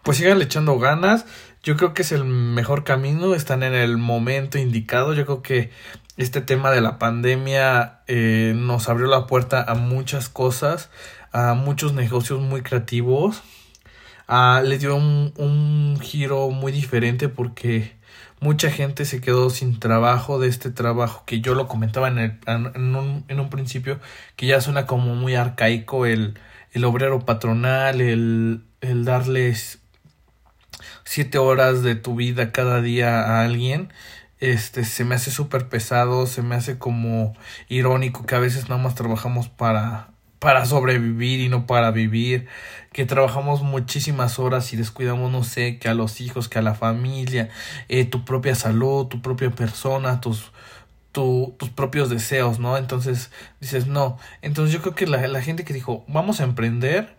pues 0.02 0.18
sigan 0.18 0.40
echando 0.42 0.78
ganas. 0.78 1.24
Yo 1.62 1.76
creo 1.76 1.92
que 1.92 2.02
es 2.02 2.12
el 2.12 2.24
mejor 2.24 2.84
camino, 2.84 3.34
están 3.34 3.62
en 3.62 3.74
el 3.74 3.98
momento 3.98 4.58
indicado. 4.58 5.14
Yo 5.14 5.24
creo 5.26 5.42
que 5.42 5.70
este 6.16 6.40
tema 6.40 6.70
de 6.70 6.80
la 6.80 6.98
pandemia 6.98 8.00
eh, 8.06 8.52
nos 8.56 8.88
abrió 8.88 9.06
la 9.06 9.26
puerta 9.26 9.62
a 9.62 9.74
muchas 9.74 10.28
cosas, 10.28 10.90
a 11.32 11.54
muchos 11.54 11.92
negocios 11.92 12.40
muy 12.40 12.62
creativos. 12.62 13.42
Uh, 14.28 14.62
le 14.62 14.78
dio 14.78 14.94
un, 14.94 15.32
un 15.36 15.98
giro 16.02 16.50
muy 16.50 16.70
diferente 16.70 17.28
porque 17.28 17.96
mucha 18.40 18.70
gente 18.70 19.04
se 19.04 19.20
quedó 19.20 19.50
sin 19.50 19.80
trabajo 19.80 20.38
de 20.38 20.48
este 20.48 20.70
trabajo 20.70 21.24
que 21.26 21.40
yo 21.40 21.54
lo 21.54 21.66
comentaba 21.66 22.08
en, 22.08 22.18
el, 22.18 22.38
en, 22.46 22.94
un, 22.94 23.24
en 23.28 23.40
un 23.40 23.50
principio 23.50 23.98
que 24.36 24.46
ya 24.46 24.60
suena 24.60 24.86
como 24.86 25.14
muy 25.14 25.34
arcaico 25.34 26.06
el, 26.06 26.38
el 26.72 26.84
obrero 26.84 27.20
patronal, 27.20 28.00
el, 28.00 28.64
el 28.80 29.04
darles 29.04 29.80
siete 31.08 31.38
horas 31.38 31.82
de 31.82 31.94
tu 31.94 32.14
vida 32.16 32.52
cada 32.52 32.82
día 32.82 33.20
a 33.22 33.42
alguien 33.42 33.88
este 34.40 34.84
se 34.84 35.04
me 35.04 35.14
hace 35.14 35.30
súper 35.30 35.68
pesado, 35.68 36.26
se 36.26 36.42
me 36.42 36.54
hace 36.54 36.78
como 36.78 37.34
irónico 37.68 38.26
que 38.26 38.34
a 38.34 38.38
veces 38.38 38.68
nada 38.68 38.80
más 38.82 38.94
trabajamos 38.94 39.48
para 39.48 40.10
para 40.38 40.64
sobrevivir 40.66 41.40
y 41.40 41.48
no 41.48 41.66
para 41.66 41.90
vivir, 41.90 42.46
que 42.92 43.04
trabajamos 43.04 43.62
muchísimas 43.62 44.38
horas 44.38 44.72
y 44.72 44.76
descuidamos, 44.76 45.32
no 45.32 45.42
sé, 45.42 45.78
que 45.80 45.88
a 45.88 45.94
los 45.94 46.20
hijos, 46.20 46.48
que 46.48 46.60
a 46.60 46.62
la 46.62 46.74
familia, 46.74 47.48
eh, 47.88 48.04
tu 48.04 48.24
propia 48.24 48.54
salud, 48.54 49.06
tu 49.06 49.20
propia 49.20 49.50
persona, 49.50 50.20
tus, 50.20 50.52
tu, 51.10 51.56
tus 51.58 51.70
propios 51.70 52.08
deseos, 52.08 52.60
¿no? 52.60 52.76
Entonces 52.76 53.32
dices, 53.60 53.88
no. 53.88 54.16
Entonces 54.40 54.72
yo 54.72 54.80
creo 54.80 54.94
que 54.94 55.08
la, 55.08 55.26
la 55.26 55.42
gente 55.42 55.64
que 55.64 55.74
dijo, 55.74 56.04
vamos 56.06 56.40
a 56.40 56.44
emprender, 56.44 57.16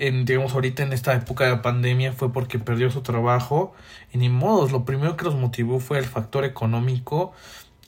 en, 0.00 0.24
digamos, 0.24 0.54
ahorita 0.54 0.82
en 0.82 0.92
esta 0.92 1.14
época 1.14 1.46
de 1.46 1.56
pandemia 1.58 2.12
fue 2.12 2.32
porque 2.32 2.58
perdió 2.58 2.90
su 2.90 3.02
trabajo 3.02 3.74
y 4.12 4.18
ni 4.18 4.28
modos, 4.28 4.72
lo 4.72 4.84
primero 4.84 5.16
que 5.16 5.24
los 5.24 5.34
motivó 5.34 5.80
fue 5.80 5.98
el 5.98 6.06
factor 6.06 6.44
económico 6.44 7.32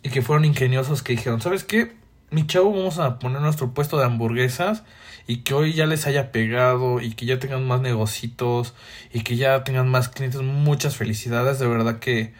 y 0.03 0.11
que 0.11 0.22
fueron 0.22 0.44
ingeniosos 0.44 1.03
que 1.03 1.14
dijeron, 1.14 1.40
¿sabes 1.40 1.64
qué? 1.64 1.96
mi 2.33 2.46
chavo, 2.46 2.72
vamos 2.72 2.98
a 2.98 3.18
poner 3.18 3.42
nuestro 3.42 3.75
puesto 3.75 3.98
de 3.98 4.07
hamburguesas 4.07 4.83
y 5.27 5.38
que 5.38 5.55
hoy 5.55 5.75
ya 5.75 5.87
les 5.87 6.07
haya 6.07 6.33
pegado 6.33 7.01
y 7.01 7.12
que 7.12 7.27
ya 7.27 7.38
tengan 7.38 7.66
más 7.68 7.81
negocitos 7.83 8.75
y 9.12 9.22
que 9.22 9.37
ya 9.37 9.62
tengan 9.64 9.88
más 9.88 10.09
clientes. 10.09 10.40
Muchas 10.40 10.96
felicidades, 10.96 11.59
de 11.59 11.68
verdad 11.68 11.98
que, 11.98 12.33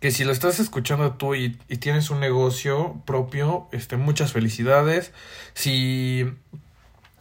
que 0.00 0.10
si 0.10 0.24
lo 0.24 0.32
estás 0.32 0.60
escuchando 0.60 1.12
tú 1.12 1.34
y, 1.34 1.58
y 1.68 1.76
tienes 1.76 2.10
un 2.10 2.20
negocio 2.20 3.02
propio, 3.04 3.68
este, 3.70 3.98
muchas 3.98 4.32
felicidades. 4.32 5.12
Si, 5.52 6.24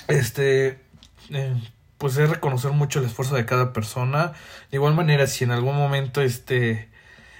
este, 0.07 0.79
eh, 1.29 1.55
pues 2.03 2.17
es 2.17 2.29
reconocer 2.29 2.73
mucho 2.73 2.99
el 2.99 3.05
esfuerzo 3.05 3.33
de 3.33 3.45
cada 3.45 3.71
persona. 3.71 4.33
De 4.71 4.75
igual 4.75 4.93
manera, 4.93 5.25
si 5.25 5.45
en 5.45 5.51
algún 5.51 5.77
momento, 5.77 6.21
este, 6.21 6.89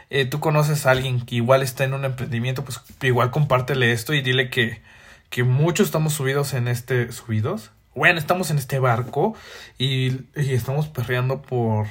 eh, 0.10 0.23
tú 0.23 0.39
conoces 0.39 0.86
a 0.86 0.91
alguien 0.91 1.26
que 1.26 1.36
igual 1.36 1.63
está 1.63 1.84
en 1.84 1.93
un 1.93 2.06
emprendimiento, 2.06 2.63
pues 2.63 2.80
igual 3.02 3.30
compártele 3.30 3.91
esto 3.91 4.13
y 4.13 4.21
dile 4.21 4.49
que, 4.49 4.82
que 5.30 5.43
muchos 5.43 5.88
estamos 5.88 6.13
subidos 6.13 6.54
en 6.54 6.69
este, 6.69 7.12
subidos, 7.12 7.71
bueno, 7.93 8.17
estamos 8.17 8.52
en 8.52 8.58
este 8.58 8.80
barco 8.80 9.36
y, 9.78 10.12
y 10.34 10.54
estamos 10.54 10.88
perreando 10.88 11.41
por, 11.41 11.88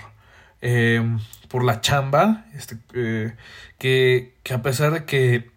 eh, 0.63 1.03
por 1.49 1.65
la 1.65 1.83
chamba, 1.83 2.47
este, 2.55 2.79
eh, 2.95 3.35
que, 3.77 4.33
que 4.45 4.55
a 4.55 4.63
pesar 4.63 4.93
de 4.93 5.05
que, 5.05 5.51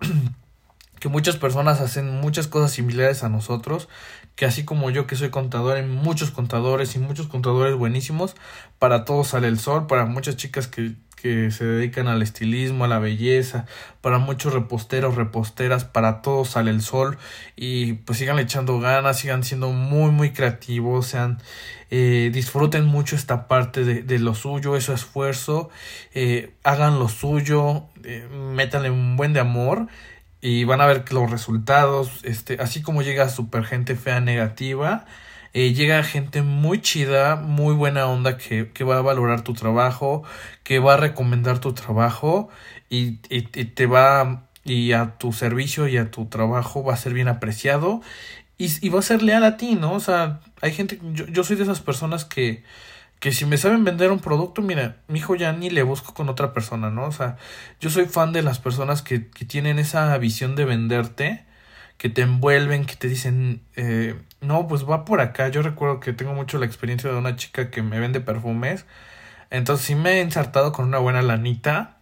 que 1.00 1.08
muchas 1.08 1.38
personas 1.38 1.80
hacen 1.80 2.20
muchas 2.20 2.50
cosas 2.50 2.72
similares 2.72 3.24
a 3.24 3.30
nosotros, 3.30 3.88
que 4.36 4.46
así 4.46 4.66
como 4.66 4.90
yo 4.90 5.08
que 5.08 5.16
soy 5.16 5.30
contador, 5.30 5.78
hay 5.78 5.86
muchos 5.86 6.32
contadores 6.32 6.96
y 6.96 7.00
muchos 7.00 7.28
contadores 7.28 7.76
buenísimos, 7.76 8.36
para 8.80 9.06
todos 9.06 9.30
sale 9.30 9.48
el 9.48 9.60
sol, 9.60 9.88
para 9.88 10.06
muchas 10.06 10.36
chicas 10.38 10.68
que 10.68 10.96
que 11.26 11.50
se 11.50 11.66
dedican 11.66 12.08
al 12.08 12.22
estilismo, 12.22 12.86
a 12.86 12.88
la 12.88 13.00
belleza, 13.00 13.66
para 14.02 14.20
muchos 14.20 14.54
reposteros, 14.54 15.16
reposteras, 15.16 15.84
para 15.84 16.22
todos 16.22 16.50
sale 16.50 16.70
el 16.70 16.84
sol. 16.84 17.18
Y 17.56 17.94
pues 17.94 18.20
sigan 18.20 18.38
echando 18.38 18.80
ganas, 18.80 19.18
sigan 19.18 19.44
siendo 19.44 19.70
muy 19.72 20.12
muy 20.12 20.34
creativos, 20.34 21.08
sean 21.08 21.42
eh, 21.90 22.30
disfruten 22.32 22.86
mucho 22.86 23.16
esta 23.16 23.48
parte 23.48 23.84
de, 23.84 24.04
de 24.04 24.20
lo 24.20 24.36
suyo, 24.36 24.76
ese 24.76 24.94
esfuerzo, 24.94 25.72
eh, 26.14 26.54
hagan 26.64 27.00
lo 27.00 27.10
suyo, 27.10 27.86
eh, 28.04 28.28
métanle 28.32 28.92
un 28.92 29.18
buen 29.18 29.34
de 29.34 29.40
amor 29.40 29.88
y 30.46 30.64
van 30.64 30.80
a 30.80 30.86
ver 30.86 31.12
los 31.12 31.32
resultados, 31.32 32.20
este, 32.22 32.58
así 32.62 32.84
como 32.84 33.02
llega 33.02 33.30
super 33.30 33.66
gente 33.66 33.96
fea 33.96 34.20
negativa, 34.20 35.08
eh, 35.54 35.74
llega 35.74 36.04
gente 36.04 36.44
muy 36.44 36.82
chida, 36.82 37.36
muy 37.36 37.74
buena 37.74 38.06
onda 38.06 38.38
que, 38.38 38.72
que, 38.72 38.84
va 38.84 39.00
a 39.00 39.02
valorar 39.02 39.42
tu 39.42 39.56
trabajo, 39.56 40.22
que 40.64 40.78
va 40.78 40.94
a 40.94 40.98
recomendar 40.98 41.58
tu 41.58 41.74
trabajo 41.74 42.50
y, 42.92 43.18
y, 43.30 43.42
te 43.42 43.88
va 43.88 44.46
y 44.64 44.92
a 44.92 45.18
tu 45.18 45.34
servicio 45.34 45.88
y 45.88 45.98
a 45.98 46.12
tu 46.12 46.28
trabajo 46.28 46.84
va 46.84 46.94
a 46.94 46.98
ser 46.98 47.16
bien 47.16 47.28
apreciado 47.28 48.02
y, 48.60 48.86
y 48.86 48.90
va 48.90 49.00
a 49.00 49.02
ser 49.02 49.24
leal 49.24 49.44
a 49.44 49.58
ti, 49.58 49.74
¿no? 49.74 49.94
O 49.94 50.00
sea, 50.00 50.42
hay 50.62 50.74
gente, 50.74 51.00
yo, 51.14 51.26
yo 51.26 51.44
soy 51.44 51.56
de 51.56 51.64
esas 51.64 51.82
personas 51.82 52.24
que, 52.24 52.64
que 53.20 53.32
si 53.32 53.46
me 53.46 53.58
saben 53.58 53.84
vender 53.84 54.12
un 54.12 54.20
producto, 54.20 54.62
mira, 54.62 54.98
mi 55.08 55.20
hijo 55.20 55.36
ya 55.36 55.52
ni 55.54 55.70
le 55.70 55.84
busco 55.84 56.14
con 56.14 56.30
otra 56.30 56.54
persona, 56.54 56.90
¿no? 56.90 57.06
O 57.06 57.12
sea, 57.12 57.38
yo 57.80 57.90
soy 57.90 58.06
fan 58.06 58.34
de 58.34 58.44
las 58.44 58.60
personas 58.60 59.02
que, 59.02 59.30
que 59.30 59.46
tienen 59.46 59.80
esa 59.80 60.18
visión 60.18 60.56
de 60.56 60.66
venderte, 60.66 61.46
que 61.98 62.10
te 62.10 62.22
envuelven, 62.22 62.86
que 62.86 62.96
te 62.96 63.08
dicen, 63.08 63.62
eh, 63.76 64.16
no, 64.42 64.68
pues 64.68 64.88
va 64.90 65.06
por 65.06 65.22
acá. 65.22 65.50
Yo 65.50 65.62
recuerdo 65.62 66.00
que 66.00 66.14
tengo 66.14 66.34
mucho 66.34 66.60
la 66.60 66.66
experiencia 66.66 67.10
de 67.12 67.18
una 67.18 67.36
chica 67.36 67.72
que 67.72 67.82
me 67.82 68.00
vende 68.00 68.20
perfumes, 68.22 68.86
entonces 69.50 69.86
sí 69.86 69.96
me 69.96 70.14
he 70.14 70.22
ensartado 70.22 70.72
con 70.72 70.86
una 70.86 71.00
buena 71.00 71.22
lanita, 71.22 71.98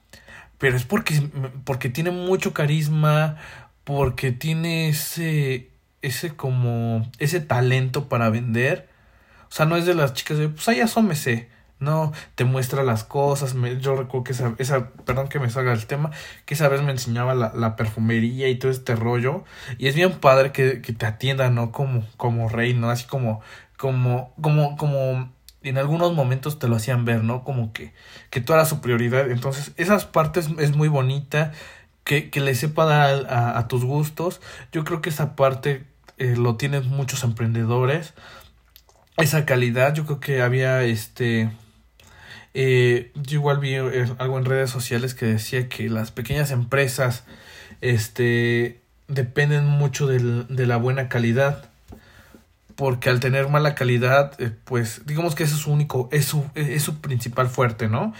pero 0.58 0.76
es 0.78 0.86
porque, 0.86 1.30
porque 1.66 1.90
tiene 1.90 2.12
mucho 2.12 2.54
carisma, 2.54 3.38
porque 3.84 4.32
tiene 4.32 4.90
ese, 4.90 5.72
ese 6.02 6.36
como, 6.36 7.10
ese 7.20 7.40
talento 7.42 8.10
para 8.10 8.30
vender 8.30 8.93
o 9.54 9.56
sea, 9.56 9.68
no 9.68 9.78
es 9.78 9.86
de 9.86 9.94
las 9.94 10.16
chicas 10.16 10.40
de, 10.40 10.50
pues 10.50 10.68
ahí 10.68 10.80
asómese. 10.80 11.48
No, 11.78 12.12
te 12.34 12.44
muestra 12.44 12.82
las 12.82 13.04
cosas. 13.04 13.54
Me, 13.54 13.80
yo 13.80 13.96
recuerdo 13.96 14.24
que 14.24 14.32
esa, 14.32 14.56
esa, 14.58 14.90
perdón 15.06 15.28
que 15.28 15.40
me 15.40 15.48
salga 15.52 15.74
el 15.74 15.86
tema, 15.86 16.10
que 16.46 16.56
esa 16.56 16.70
vez 16.70 16.82
me 16.82 16.92
enseñaba 16.92 17.36
la, 17.36 17.52
la 17.54 17.76
perfumería 17.76 18.50
y 18.50 18.56
todo 18.56 18.72
este 18.72 18.96
rollo. 18.96 19.44
Y 19.78 19.90
es 19.90 19.94
bien 19.94 20.14
padre 20.14 20.52
que, 20.52 20.82
que 20.82 20.92
te 20.92 21.06
atienda, 21.06 21.52
¿no? 21.52 21.72
Como, 21.72 22.04
como 22.18 22.50
rey, 22.50 22.74
¿no? 22.74 22.90
Así 22.90 23.06
como, 23.06 23.42
como, 23.78 24.34
como, 24.42 24.76
como 24.76 25.32
en 25.62 25.78
algunos 25.78 26.16
momentos 26.16 26.58
te 26.58 26.68
lo 26.68 26.78
hacían 26.78 27.06
ver, 27.06 27.24
¿no? 27.24 27.44
Como 27.44 27.74
que, 27.74 27.94
que 28.32 28.42
tú 28.42 28.54
eras 28.54 28.70
su 28.70 28.82
prioridad. 28.82 29.30
Entonces, 29.30 29.74
esas 29.78 30.06
partes 30.06 30.50
es 30.58 30.76
muy 30.76 30.88
bonita. 30.88 31.52
Que, 32.06 32.30
que 32.30 32.42
le 32.42 32.54
sepa 32.54 32.84
dar 32.86 33.28
a, 33.30 33.58
a, 33.58 33.68
tus 33.70 33.86
gustos. 33.86 34.42
Yo 34.74 34.84
creo 34.84 35.02
que 35.02 35.10
esa 35.10 35.38
parte 35.38 35.86
eh, 36.18 36.36
lo 36.36 36.58
tienen 36.58 36.90
muchos 36.90 37.24
emprendedores 37.24 38.14
esa 39.18 39.46
calidad. 39.46 39.94
Yo 39.94 40.06
creo 40.06 40.20
que 40.20 40.42
había 40.42 40.84
este. 40.84 41.52
Eh, 42.54 43.12
yo 43.16 43.40
igual 43.40 43.60
vi 43.60 43.76
eh, 43.76 44.06
algo 44.20 44.38
en 44.38 44.46
redes 44.46 44.70
sociales 44.70 45.16
que 45.16 45.26
decía 45.26 45.70
que 45.70 45.90
las 45.90 46.12
pequeñas 46.12 46.52
empresas 46.52 47.24
este 47.82 48.80
dependen 49.08 49.66
mucho 49.66 50.08
del, 50.08 50.48
de 50.48 50.66
la 50.66 50.78
buena 50.78 51.10
calidad 51.10 51.66
porque 52.76 53.10
al 53.10 53.20
tener 53.20 53.50
mala 53.50 53.76
calidad 53.76 54.40
eh, 54.40 54.52
pues 54.64 55.06
digamos 55.06 55.36
que 55.36 55.44
eso 55.44 55.56
es 55.56 55.62
su 55.62 55.72
único 55.72 56.10
es 56.12 56.26
su, 56.26 56.46
es 56.56 56.82
su 56.82 57.02
principal 57.02 57.48
fuerte 57.48 57.90
no 57.90 58.14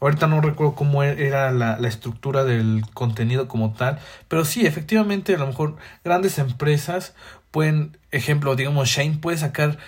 ahorita 0.00 0.26
no 0.26 0.40
recuerdo 0.40 0.74
cómo 0.74 1.04
e, 1.04 1.26
era 1.26 1.52
la, 1.52 1.78
la 1.78 1.88
estructura 1.88 2.44
del 2.44 2.82
contenido 2.94 3.48
como 3.48 3.72
tal 3.72 3.98
pero 4.28 4.44
sí 4.44 4.66
efectivamente 4.66 5.34
a 5.34 5.38
lo 5.38 5.46
mejor 5.46 5.76
grandes 6.04 6.38
empresas 6.38 7.14
pueden 7.50 7.96
ejemplo 8.10 8.56
digamos 8.56 8.88
Shane 8.88 9.18
puede 9.18 9.36
sacar 9.36 9.78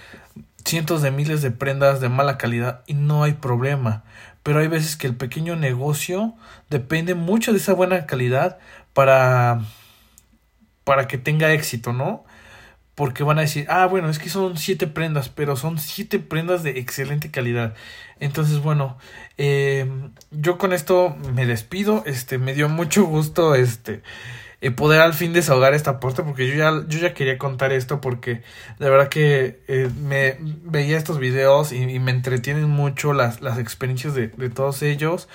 cientos 0.65 1.03
de 1.03 1.11
miles 1.11 1.43
de 1.43 1.51
prendas 1.51 2.01
de 2.01 2.09
mala 2.09 2.39
calidad 2.39 2.83
y 2.87 2.95
no 2.95 3.25
hay 3.25 3.35
problema. 3.35 4.05
Pero 4.43 4.59
hay 4.59 4.69
veces 4.69 4.97
que 4.97 5.07
el 5.07 5.17
pequeño 5.17 5.57
negocio 5.57 6.35
depende 6.71 7.15
mucho 7.15 7.53
de 7.53 7.59
esa 7.59 7.75
buena 7.75 8.07
calidad 8.07 8.59
para 8.93 9.61
para 10.85 11.07
que 11.07 11.19
tenga 11.19 11.53
éxito, 11.53 11.93
¿no? 11.93 12.25
Porque 12.95 13.23
van 13.23 13.39
a 13.39 13.43
decir, 13.43 13.67
ah, 13.71 13.87
bueno, 13.87 14.11
es 14.11 14.19
que 14.19 14.29
son 14.29 14.59
siete 14.59 14.87
prendas, 14.87 15.29
pero 15.29 15.57
son 15.57 15.79
siete 15.79 16.19
prendas 16.19 16.63
de 16.63 16.79
excelente 16.79 17.31
calidad. 17.31 17.75
Entonces, 18.21 18.59
bueno, 18.59 18.99
eh, 19.39 19.91
yo 20.31 20.59
con 20.59 20.73
esto 20.73 21.17
me 21.35 21.47
despido. 21.47 22.03
Este, 22.07 22.39
me 22.39 22.53
dio 22.55 22.69
mucho 22.69 23.05
gusto, 23.05 23.55
este, 23.55 24.03
eh, 24.63 24.71
poder 24.71 25.01
al 25.01 25.13
fin 25.13 25.33
desahogar 25.33 25.75
esta 25.75 25.99
parte 26.01 26.23
porque 26.23 26.49
yo 26.49 26.55
ya, 26.55 26.87
yo 26.89 27.01
ya 27.01 27.13
quería 27.15 27.37
contar 27.37 27.73
esto 27.73 28.01
porque 28.01 28.43
de 28.79 28.91
verdad 28.91 29.09
que 29.09 29.61
eh, 29.67 29.91
me 30.01 30.39
veía 30.41 30.97
estos 30.97 31.19
videos 31.19 31.73
y, 31.73 31.99
me 31.99 32.13
entretienen 32.13 32.71
mucho 32.71 33.13
las, 33.13 33.43
las 33.43 33.59
experiencias 33.59 34.15
de, 34.15 34.29
de 34.29 34.51
todos 34.51 34.83
ellos 34.83 35.29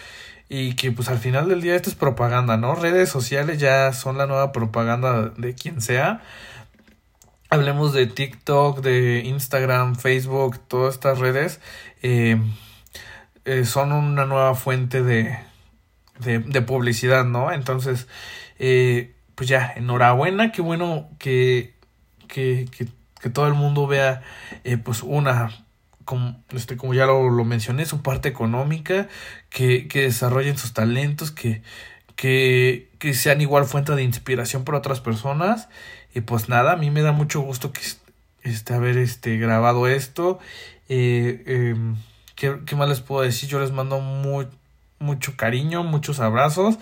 y 0.50 0.76
que 0.76 0.92
pues 0.94 1.10
al 1.10 1.20
final 1.20 1.50
del 1.50 1.62
día 1.62 1.76
esto 1.76 1.90
es 1.90 1.96
propaganda, 1.96 2.56
¿no? 2.56 2.74
Redes 2.76 3.10
sociales 3.10 3.60
ya 3.60 3.92
son 3.92 4.18
la 4.18 4.28
nueva 4.28 4.54
propaganda 4.54 5.30
de 5.38 5.54
quien 5.56 5.82
sea. 5.82 6.22
Hablemos 7.50 7.94
de 7.94 8.08
TikTok, 8.08 8.80
de 8.80 9.24
Instagram, 9.26 9.96
Facebook, 9.96 10.60
todas 10.68 10.96
estas 10.96 11.20
redes 11.20 11.60
eh, 12.02 12.38
eh, 13.44 13.66
son 13.66 13.92
una 13.92 14.26
nueva 14.26 14.56
fuente 14.56 15.04
de, 15.04 15.38
de, 16.20 16.40
de 16.40 16.62
publicidad, 16.62 17.26
¿no? 17.26 17.52
Entonces, 17.52 18.08
eh, 18.60 19.14
pues 19.38 19.48
ya, 19.48 19.72
enhorabuena, 19.76 20.52
qué 20.52 20.64
bueno 20.64 21.12
que, 21.20 21.76
que, 22.28 22.66
que, 22.76 22.88
que 23.22 23.30
todo 23.30 23.48
el 23.48 23.54
mundo 23.54 23.86
vea, 23.86 24.24
eh, 24.64 24.78
pues 24.78 25.04
una, 25.04 25.52
como, 26.06 26.44
este, 26.50 26.76
como 26.76 26.96
ya 26.96 27.06
lo, 27.06 27.30
lo 27.30 27.46
mencioné, 27.46 27.86
su 27.86 28.02
parte 28.02 28.30
económica, 28.30 29.08
que, 29.52 29.88
que 29.88 30.02
desarrollen 30.02 30.58
sus 30.58 30.74
talentos, 30.74 31.30
que, 31.30 31.62
que, 32.16 32.90
que 32.98 33.14
sean 33.14 33.40
igual 33.40 33.66
fuente 33.66 33.94
de 33.94 34.02
inspiración 34.02 34.64
para 34.64 34.80
otras 34.80 35.02
personas. 35.02 35.70
Y 36.16 36.22
pues 36.22 36.50
nada, 36.50 36.72
a 36.72 36.78
mí 36.78 36.90
me 36.90 37.04
da 37.04 37.12
mucho 37.12 37.42
gusto 37.42 37.72
que 37.72 37.82
este, 38.42 38.74
haber 38.74 38.98
este, 38.98 39.38
grabado 39.38 39.88
esto. 39.88 40.40
Eh, 40.90 41.44
eh, 41.46 41.76
¿qué, 42.34 42.58
¿qué, 42.66 42.76
más 42.76 42.90
les 42.90 43.02
puedo 43.02 43.22
decir? 43.22 43.48
Yo 43.50 43.60
les 43.60 43.72
mando 43.72 44.00
muy, 44.00 44.48
mucho 45.00 45.36
cariño, 45.36 45.84
muchos 45.84 46.20
abrazos. 46.20 46.78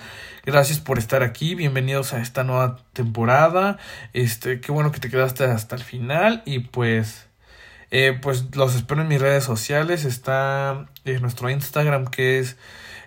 Gracias 0.46 0.80
por 0.80 0.98
estar 0.98 1.24
aquí. 1.24 1.56
Bienvenidos 1.56 2.14
a 2.14 2.22
esta 2.22 2.44
nueva 2.44 2.78
temporada. 2.94 3.78
Este, 4.14 4.62
qué 4.62 4.72
bueno 4.72 4.92
que 4.92 5.00
te 5.00 5.10
quedaste 5.10 5.44
hasta 5.46 5.76
el 5.76 5.84
final. 5.84 6.42
Y 6.46 6.60
pues, 6.60 7.28
eh, 7.92 8.18
pues 8.22 8.56
los 8.56 8.76
espero 8.76 9.02
en 9.02 9.08
mis 9.08 9.22
redes 9.22 9.44
sociales. 9.44 10.06
Está 10.06 10.88
en 11.04 11.22
nuestro 11.22 11.50
Instagram 11.50 12.06
que 12.06 12.40
es 12.40 12.58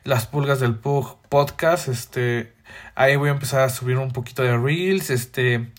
las 0.04 0.26
pulgas 0.26 0.60
del 0.60 0.74
Pug 0.76 1.18
podcast. 1.28 1.88
Este, 1.88 2.52
ahí 2.94 3.16
voy 3.16 3.30
a 3.30 3.32
empezar 3.32 3.62
a 3.62 3.70
subir 3.70 3.96
un 3.96 4.12
poquito 4.12 4.42
de 4.42 4.56
reels. 4.56 5.10
Este, 5.10 5.70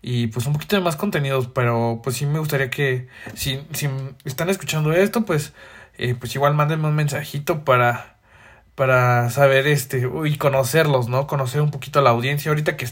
y 0.00 0.28
pues 0.28 0.46
un 0.46 0.54
poquito 0.54 0.76
de 0.76 0.82
más 0.82 0.96
contenidos. 0.96 1.48
Pero 1.48 2.00
pues 2.02 2.16
sí 2.16 2.26
me 2.26 2.38
gustaría 2.38 2.70
que, 2.70 3.08
si, 3.34 3.66
si 3.72 3.88
están 4.24 4.48
escuchando 4.48 4.92
esto, 4.92 5.24
pues, 5.24 5.52
eh, 5.98 6.14
pues 6.14 6.34
igual 6.34 6.54
mándenme 6.54 6.88
un 6.88 6.94
mensajito 6.94 7.64
para 7.64 8.12
para 8.74 9.28
saber 9.30 9.66
este 9.66 10.08
y 10.24 10.36
conocerlos, 10.36 11.08
¿no? 11.08 11.26
Conocer 11.26 11.60
un 11.60 11.70
poquito 11.70 11.98
a 11.98 12.02
la 12.02 12.10
audiencia. 12.10 12.50
Ahorita 12.50 12.76
que, 12.76 12.88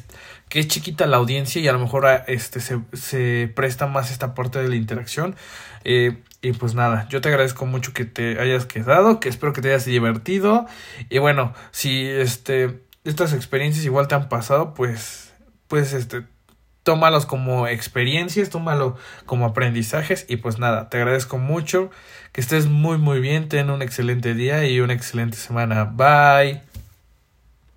que 0.49 0.61
es 0.61 0.69
chiquita 0.69 1.07
la 1.07 1.17
audiencia 1.17 1.61
y 1.61 1.69
a 1.69 1.73
lo 1.73 1.79
mejor 1.79 2.07
ah, 2.07 2.25
este 2.27 2.61
se, 2.61 2.81
se 2.93 3.51
presta 3.55 3.87
más 3.87 4.11
esta 4.11 4.35
parte 4.35 4.61
de 4.63 4.69
la 4.69 4.77
interacción. 4.77 5.37
Eh, 5.85 6.19
y 6.43 6.53
pues 6.53 6.75
nada, 6.75 7.07
yo 7.11 7.21
te 7.21 7.29
agradezco 7.29 7.67
mucho 7.67 7.93
que 7.93 8.05
te 8.05 8.41
hayas 8.41 8.67
quedado, 8.67 9.21
que 9.21 9.29
espero 9.29 9.53
que 9.53 9.63
te 9.63 9.69
hayas 9.69 9.85
divertido. 9.85 10.67
Y 11.09 11.19
bueno, 11.19 11.55
si 11.71 12.07
este 12.07 12.81
estas 13.05 13.33
experiencias 13.33 13.85
igual 13.85 14.09
te 14.09 14.15
han 14.15 14.29
pasado, 14.29 14.75
pues 14.75 15.33
pues 15.69 15.93
este 15.93 16.25
tómalos 16.83 17.27
como 17.27 17.67
experiencias, 17.67 18.51
tómalo 18.51 18.97
como 19.27 19.47
aprendizajes 19.47 20.27
y 20.29 20.37
pues 20.37 20.59
nada, 20.59 20.89
te 20.89 20.99
agradezco 20.99 21.39
mucho, 21.39 21.91
que 22.33 22.41
estés 22.41 22.67
muy 22.67 22.99
muy 22.99 23.21
bien, 23.21 23.49
ten 23.49 23.71
un 23.71 23.83
excelente 23.83 24.35
día 24.35 24.65
y 24.67 24.81
una 24.81 24.95
excelente 24.95 25.37
semana. 25.37 25.85
Bye. 25.85 26.70